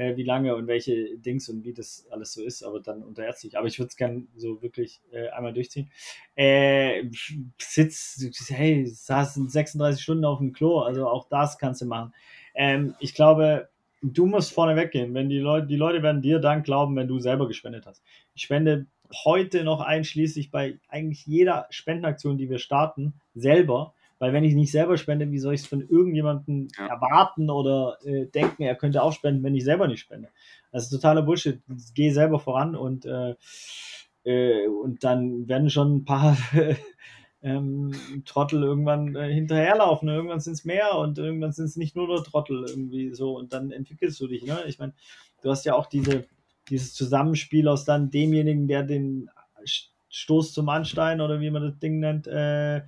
[0.00, 3.22] äh, wie lange und welche Dings und wie das alles so ist, aber dann unter
[3.22, 3.58] ärztlich.
[3.58, 5.90] Aber ich würde es gerne so wirklich äh, einmal durchziehen.
[6.34, 7.04] Äh,
[7.58, 12.14] Sitz, hey, saß 36 Stunden auf dem Klo, also auch das kannst du machen.
[12.54, 13.68] Ähm, ich glaube,
[14.02, 15.12] du musst vorne weggehen.
[15.12, 18.02] Wenn die Leute, die Leute werden dir dann glauben, wenn du selber gespendet hast.
[18.34, 18.86] Ich spende
[19.24, 23.92] heute noch einschließlich bei eigentlich jeder Spendenaktion, die wir starten, selber.
[24.20, 26.86] Weil wenn ich nicht selber spende, wie soll ich es von irgendjemandem ja.
[26.86, 30.28] erwarten oder äh, denken, er könnte auch spenden, wenn ich selber nicht spende?
[30.70, 31.60] Das ist totaler Bullshit.
[31.94, 33.34] Geh selber voran und, äh,
[34.24, 36.36] äh, und dann werden schon ein paar
[37.42, 37.92] ähm,
[38.26, 40.08] Trottel irgendwann äh, hinterherlaufen.
[40.08, 43.54] Irgendwann sind es mehr und irgendwann sind es nicht nur nur Trottel irgendwie so und
[43.54, 44.44] dann entwickelst du dich.
[44.44, 44.58] Ne?
[44.66, 44.92] Ich meine,
[45.42, 46.26] du hast ja auch diese
[46.68, 49.28] dieses Zusammenspiel aus dann demjenigen, der den
[50.08, 52.82] Stoß zum Anstein oder wie man das Ding nennt, äh,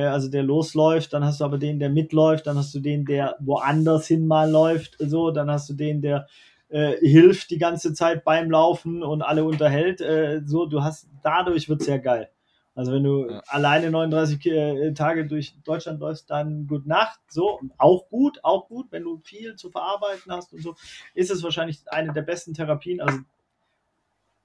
[0.00, 3.36] also der losläuft, dann hast du aber den, der mitläuft, dann hast du den, der
[3.40, 6.26] woanders hin mal läuft, so, dann hast du den, der
[6.68, 11.68] äh, hilft die ganze Zeit beim Laufen und alle unterhält, äh, so, du hast, dadurch
[11.68, 12.30] wird es ja geil.
[12.74, 13.40] Also wenn du ja.
[13.46, 18.86] alleine 39 äh, Tage durch Deutschland läufst, dann gut Nacht, so, auch gut, auch gut,
[18.90, 20.74] wenn du viel zu verarbeiten hast und so,
[21.14, 23.20] ist es wahrscheinlich eine der besten Therapien, also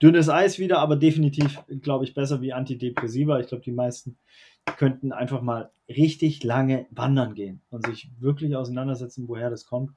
[0.02, 3.39] dünnes Eis wieder, aber definitiv, glaube ich, besser wie Antidepressiva.
[3.39, 4.18] Ich glaube, die meisten
[4.78, 9.95] könnten einfach mal richtig lange wandern gehen und sich wirklich auseinandersetzen, woher das kommt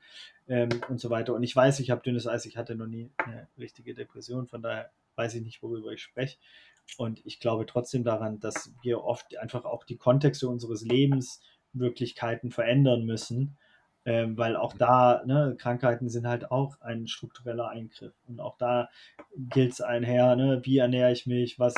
[0.48, 1.34] ähm, und so weiter.
[1.34, 4.62] Und ich weiß, ich habe dünnes Eis, ich hatte noch nie eine richtige Depression, von
[4.62, 6.38] daher weiß ich nicht, worüber ich spreche.
[6.96, 11.40] Und ich glaube trotzdem daran, dass wir oft einfach auch die Kontexte unseres Lebens,
[11.72, 13.56] Wirklichkeiten verändern müssen,
[14.04, 18.12] ähm, weil auch da, ne, Krankheiten sind halt auch ein struktureller Eingriff.
[18.26, 18.88] Und auch da
[19.36, 21.74] gilt es einher, ne, wie ernähre ich mich, was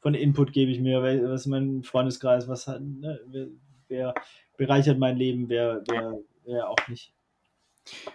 [0.00, 3.46] von Input gebe ich mir, was ist mein Freundeskreis, was hat, ne, wer,
[3.88, 4.14] wer,
[4.56, 7.12] bereichert mein Leben, wer, wer, wer auch nicht.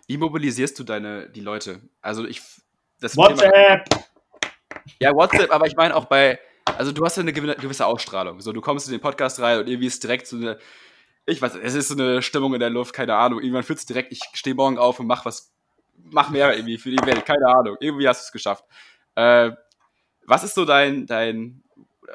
[0.07, 1.81] Wie mobilisierst du deine, die Leute?
[2.01, 2.41] Also ich.
[2.99, 3.89] Das WhatsApp!
[3.89, 4.03] Thema,
[4.99, 6.39] ja, WhatsApp, aber ich meine auch bei,
[6.77, 8.41] also du hast ja eine gewisse Ausstrahlung.
[8.41, 10.57] So, du kommst in den Podcast rein und irgendwie ist direkt so eine,
[11.25, 13.39] ich weiß, es ist so eine Stimmung in der Luft, keine Ahnung.
[13.39, 15.53] Irgendwann fühlt es direkt, ich stehe morgen auf und mach was,
[15.95, 17.77] mach mehr irgendwie für die Welt, keine Ahnung.
[17.79, 18.65] Irgendwie hast du es geschafft.
[19.15, 19.51] Äh,
[20.25, 21.63] was ist so dein, dein,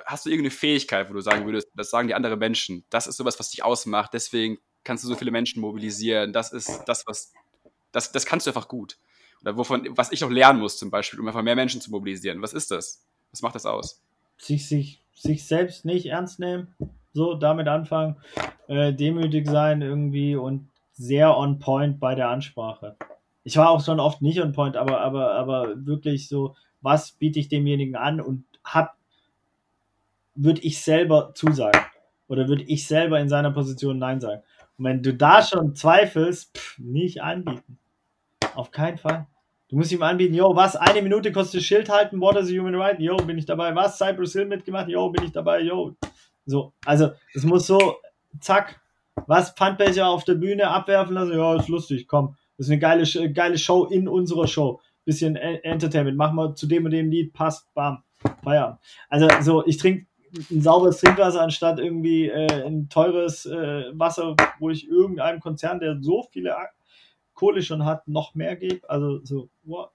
[0.05, 3.17] hast du irgendeine Fähigkeit, wo du sagen würdest, das sagen die anderen Menschen, das ist
[3.17, 7.33] sowas, was dich ausmacht, deswegen kannst du so viele Menschen mobilisieren, das ist das, was,
[7.93, 8.99] das, das kannst du einfach gut.
[9.43, 12.43] Oder wovon, was ich noch lernen muss zum Beispiel, um einfach mehr Menschen zu mobilisieren.
[12.43, 13.05] Was ist das?
[13.31, 14.03] Was macht das aus?
[14.37, 16.75] Sich, sich, sich selbst nicht ernst nehmen,
[17.13, 18.17] so damit anfangen,
[18.69, 22.97] äh, demütig sein irgendwie und sehr on point bei der Ansprache.
[23.45, 27.39] Ich war auch schon oft nicht on point, aber, aber, aber wirklich so, was biete
[27.39, 28.97] ich demjenigen an und hab,
[30.35, 31.81] würde ich selber zusagen
[32.29, 34.43] oder würde ich selber in seiner Position Nein sagen.
[34.77, 37.79] Und wenn du da schon zweifelst, pff, nicht anbieten.
[38.55, 39.27] Auf keinen Fall.
[39.69, 42.75] Du musst ihm anbieten, yo, was, eine Minute kostet Schild halten, What is a Human
[42.75, 42.99] Right?
[43.01, 43.75] Yo, bin ich dabei.
[43.75, 44.89] Was, Cypress Hill mitgemacht?
[44.89, 45.61] Yo, bin ich dabei.
[45.61, 45.95] Yo.
[46.49, 47.97] So, also, es muss so,
[48.41, 48.81] zack,
[49.27, 51.33] was, Pfandbecher auf der Bühne abwerfen lassen?
[51.37, 52.37] Ja, ist lustig, komm.
[52.57, 54.81] Das ist eine geile, geile Show in unserer Show.
[55.05, 56.17] Bisschen Entertainment.
[56.17, 58.03] Machen wir zu dem und dem Lied, passt, bam,
[58.43, 58.79] Feierabend.
[59.11, 60.07] Also, so, ich trinke
[60.51, 65.99] ein sauberes Trinkwasser anstatt irgendwie äh, ein teures äh, Wasser, wo ich irgendeinem Konzern, der
[66.01, 66.55] so viele
[67.35, 68.89] Kohle schon hat, noch mehr gebe.
[68.89, 69.91] Also so, what?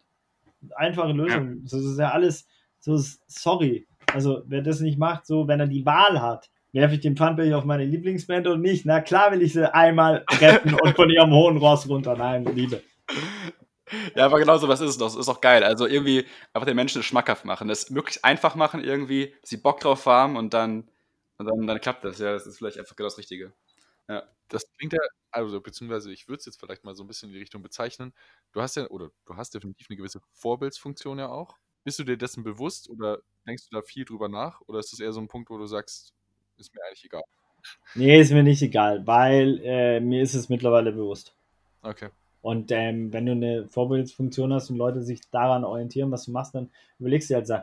[0.75, 1.63] Einfache Lösung.
[1.63, 2.47] Das ist ja alles
[2.79, 2.97] so,
[3.27, 3.87] sorry.
[4.13, 7.57] Also wer das nicht macht, so, wenn er die Wahl hat, werfe ich den Pfandbecher
[7.57, 8.85] auf meine Lieblingsband oder nicht?
[8.85, 12.15] Na klar will ich sie einmal retten und von ihrem hohen Ross runter.
[12.15, 12.81] Nein, Liebe.
[14.15, 15.07] Ja, aber genau so was ist es doch.
[15.07, 15.63] Das ist auch geil.
[15.63, 17.67] Also irgendwie einfach den Menschen schmackhaft machen.
[17.67, 20.89] Das möglichst einfach machen irgendwie, dass sie Bock drauf haben und dann,
[21.37, 22.19] und dann, dann klappt das.
[22.19, 23.53] Ja, das ist vielleicht einfach genau das Richtige.
[24.07, 24.23] Ja.
[24.49, 24.99] Das klingt ja,
[25.31, 28.13] also beziehungsweise ich würde es jetzt vielleicht mal so ein bisschen in die Richtung bezeichnen.
[28.51, 31.57] Du hast ja, oder du hast definitiv eine gewisse Vorbildsfunktion ja auch.
[31.83, 34.61] Bist du dir dessen bewusst oder denkst du da viel drüber nach?
[34.67, 36.13] Oder ist das eher so ein Punkt, wo du sagst,
[36.57, 37.23] ist mir eigentlich egal?
[37.95, 41.35] Nee, ist mir nicht egal, weil äh, mir ist es mittlerweile bewusst.
[41.81, 42.09] Okay.
[42.41, 46.53] Und ähm, wenn du eine Vorbildsfunktion hast und Leute sich daran orientieren, was du machst,
[46.53, 46.69] dann
[46.99, 47.55] überlegst du halt so,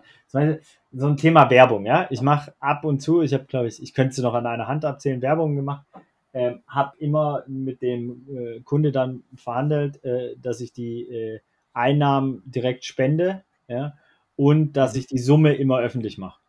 [0.92, 2.06] so ein Thema Werbung, ja.
[2.10, 4.68] Ich mache ab und zu, ich habe, glaube ich, ich könnte sie noch an einer
[4.68, 5.84] Hand abzählen, Werbung gemacht,
[6.32, 11.40] ähm, habe immer mit dem äh, Kunde dann verhandelt, äh, dass ich die äh,
[11.74, 13.94] Einnahmen direkt spende, ja,
[14.40, 16.40] und dass ich die Summe immer öffentlich mache.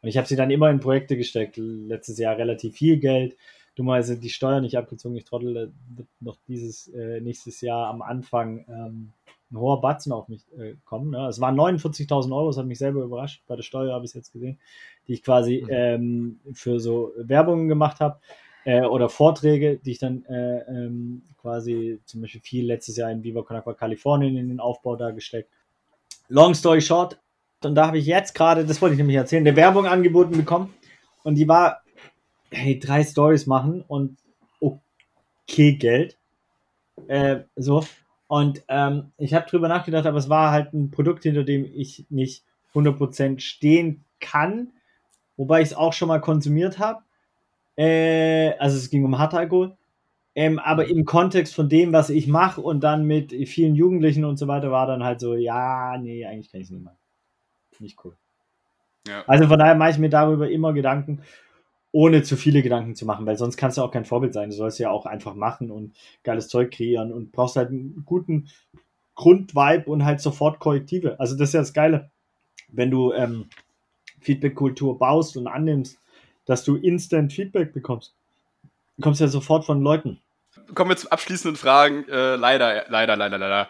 [0.00, 1.56] Und ich habe sie dann immer in Projekte gesteckt.
[1.56, 3.36] Letztes Jahr relativ viel Geld
[3.76, 5.16] dummerweise die Steuer nicht abgezogen.
[5.16, 9.12] Ich trottel, wird noch dieses äh, nächstes Jahr am Anfang ähm,
[9.50, 11.10] ein hoher Batzen auf mich äh, kommen.
[11.10, 11.28] Ne?
[11.28, 13.42] Es waren 49.000 Euro, das hat mich selber überrascht.
[13.46, 14.58] Bei der Steuer habe ich es jetzt gesehen,
[15.06, 15.70] die ich quasi mhm.
[15.70, 18.18] ähm, für so Werbungen gemacht habe
[18.64, 23.22] äh, oder Vorträge, die ich dann äh, ähm, quasi zum Beispiel viel letztes Jahr in
[23.22, 25.50] Viva Con Agua Kalifornien in den Aufbau da gesteckt.
[26.28, 27.20] Long story short,
[27.66, 30.72] und da habe ich jetzt gerade, das wollte ich nämlich erzählen, eine Werbung angeboten bekommen
[31.22, 31.82] und die war
[32.50, 34.18] hey, drei Stories machen und
[34.60, 36.16] okay Geld.
[37.08, 37.84] Äh, so.
[38.28, 42.06] Und ähm, ich habe drüber nachgedacht, aber es war halt ein Produkt, hinter dem ich
[42.10, 42.44] nicht
[42.74, 44.72] 100% stehen kann,
[45.36, 47.02] wobei ich es auch schon mal konsumiert habe.
[47.76, 49.76] Äh, also es ging um Hartalkohol.
[50.34, 54.36] Ähm, aber im Kontext von dem, was ich mache und dann mit vielen Jugendlichen und
[54.36, 56.98] so weiter, war dann halt so, ja, nee, eigentlich kann ich es nicht machen.
[57.80, 58.16] Nicht cool.
[59.06, 59.24] Ja.
[59.26, 61.22] Also von daher mache ich mir darüber immer Gedanken
[61.96, 64.50] ohne zu viele Gedanken zu machen, weil sonst kannst du auch kein Vorbild sein.
[64.50, 68.50] Du sollst ja auch einfach machen und geiles Zeug kreieren und brauchst halt einen guten
[69.14, 71.18] Grundvibe und halt sofort Korrektive.
[71.18, 72.10] Also das ist ja das Geile,
[72.68, 73.48] wenn du ähm,
[74.20, 75.98] Feedback-Kultur baust und annimmst,
[76.44, 78.14] dass du instant Feedback bekommst.
[78.98, 80.20] Du kommst ja sofort von Leuten.
[80.74, 82.06] Kommen wir zu abschließenden Fragen.
[82.10, 83.68] Äh, leider, leider, leider, leider.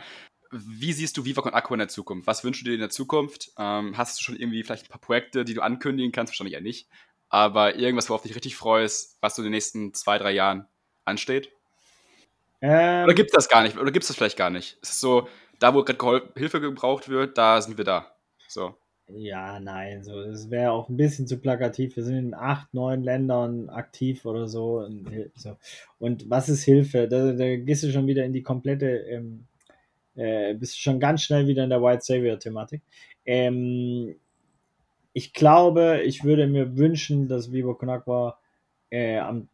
[0.51, 2.27] Wie siehst du Viva con Aqua in der Zukunft?
[2.27, 3.53] Was wünschst du dir in der Zukunft?
[3.59, 6.33] Ähm, hast du schon irgendwie vielleicht ein paar Projekte, die du ankündigen kannst?
[6.33, 6.89] Wahrscheinlich ja nicht
[7.29, 10.67] aber irgendwas, worauf dich richtig freust, was so in den nächsten zwei, drei Jahren
[11.05, 11.51] ansteht?
[12.61, 13.77] Ähm, oder gibt es das gar nicht?
[13.77, 14.79] Oder gibt es das vielleicht gar nicht?
[14.83, 15.29] Es ist so,
[15.59, 18.13] da wo gerade Hilfe gebraucht wird, da sind wir da.
[18.49, 18.75] So.
[19.09, 21.95] Ja, nein, so, das wäre auch ein bisschen zu plakativ.
[21.95, 24.79] Wir sind in acht, neun Ländern aktiv oder so.
[24.81, 25.57] Und, so.
[25.99, 27.07] und was ist Hilfe?
[27.07, 29.47] Da, da, gehst du schon wieder in die komplette, ähm,
[30.17, 32.83] äh, bist schon ganz schnell wieder in der White Savior-Thematik.
[33.25, 34.17] Ähm,
[35.13, 38.39] ich glaube, ich würde mir wünschen, dass Vivo Conakwa
[38.91, 39.49] äh, am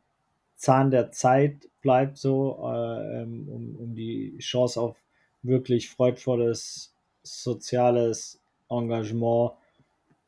[0.57, 5.03] Zahn der Zeit bleibt, so, äh, ähm, um, um die Chance auf
[5.43, 9.53] wirklich freudvolles soziales Engagement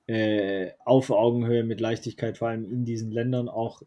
[0.07, 3.83] äh, auf Augenhöhe mit Leichtigkeit, vor allem in diesen Ländern auch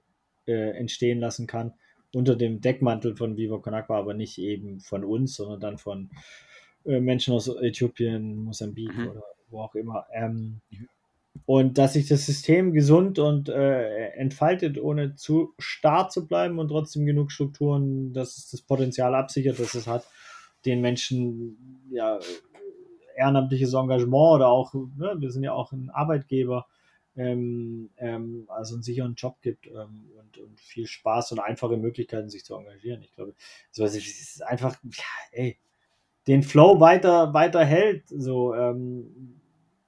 [0.47, 1.73] äh, entstehen lassen kann,
[2.13, 6.09] unter dem Deckmantel von Viva Conakwa, aber nicht eben von uns, sondern dann von
[6.85, 9.09] äh, Menschen aus Äthiopien, Mosambik mhm.
[9.09, 10.05] oder wo auch immer.
[10.13, 10.61] Ähm,
[11.45, 16.69] und dass sich das System gesund und äh, entfaltet, ohne zu starr zu bleiben und
[16.69, 20.07] trotzdem genug Strukturen, dass es das Potenzial absichert, dass es hat,
[20.65, 22.19] den Menschen ja
[23.15, 26.67] ehrenamtliches Engagement oder auch, ne, wir sind ja auch ein Arbeitgeber,
[27.17, 32.29] ähm, ähm, also einen sicheren Job gibt ähm, und, und, viel Spaß und einfache Möglichkeiten,
[32.29, 33.01] sich zu engagieren.
[33.01, 33.33] Ich glaube,
[33.71, 35.57] so, also, es ist einfach, ja, ey,
[36.27, 39.41] den Flow weiter, weiter hält, so, ähm,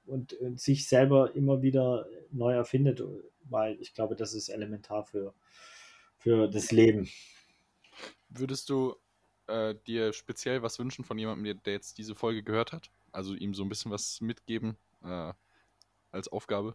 [0.07, 3.03] und, und sich selber immer wieder neu erfindet.
[3.43, 5.33] weil ich glaube, das ist elementar für,
[6.17, 7.09] für das Leben.
[8.29, 8.95] Würdest du
[9.47, 12.89] äh, dir speziell was wünschen von jemandem, der jetzt diese Folge gehört hat?
[13.11, 15.33] Also ihm so ein bisschen was mitgeben äh,
[16.11, 16.73] als Aufgabe?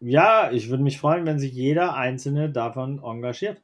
[0.00, 3.62] Ja, ich würde mich freuen, wenn sich jeder Einzelne davon engagiert.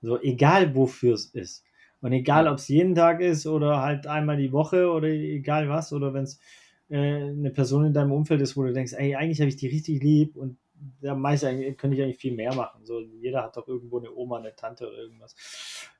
[0.00, 1.64] So, egal wofür es ist.
[2.00, 5.92] Und egal, ob es jeden Tag ist oder halt einmal die Woche oder egal was,
[5.92, 6.40] oder wenn es
[6.88, 9.68] äh, eine Person in deinem Umfeld ist, wo du denkst, ey, eigentlich habe ich die
[9.68, 10.58] richtig lieb und
[11.00, 12.84] da meist könnte ich eigentlich viel mehr machen.
[12.84, 15.34] So, jeder hat doch irgendwo eine Oma, eine Tante oder irgendwas.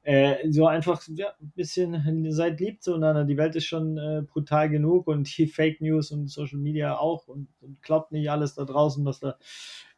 [0.03, 3.25] Äh, so einfach ja, ein bisschen seid lieb zueinander.
[3.25, 7.29] Die Welt ist schon äh, brutal genug und die Fake News und Social Media auch
[7.29, 9.39] und, und glaubt nicht alles da draußen, was da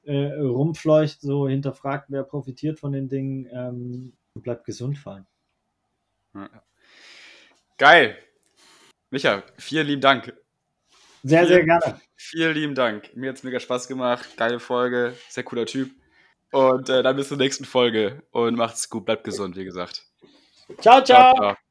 [0.04, 1.20] äh, rumfleucht.
[1.20, 3.48] So hinterfragt, wer profitiert von den Dingen.
[3.52, 5.26] Ähm, bleibt gesund fallen.
[6.34, 6.62] Ja.
[7.78, 8.16] Geil.
[9.10, 10.32] Micha, vielen lieben Dank.
[11.22, 12.00] Sehr, sehr gerne.
[12.16, 13.14] Vielen lieben Dank.
[13.14, 14.36] Mir hat es mega Spaß gemacht.
[14.36, 15.14] Geile Folge.
[15.28, 15.90] Sehr cooler Typ.
[16.52, 18.22] Und äh, dann bis zur nächsten Folge.
[18.30, 19.04] Und macht's gut.
[19.04, 20.04] Bleibt gesund, wie gesagt.
[20.80, 21.02] ciao.
[21.02, 21.04] ciao.
[21.04, 21.69] ciao, ciao.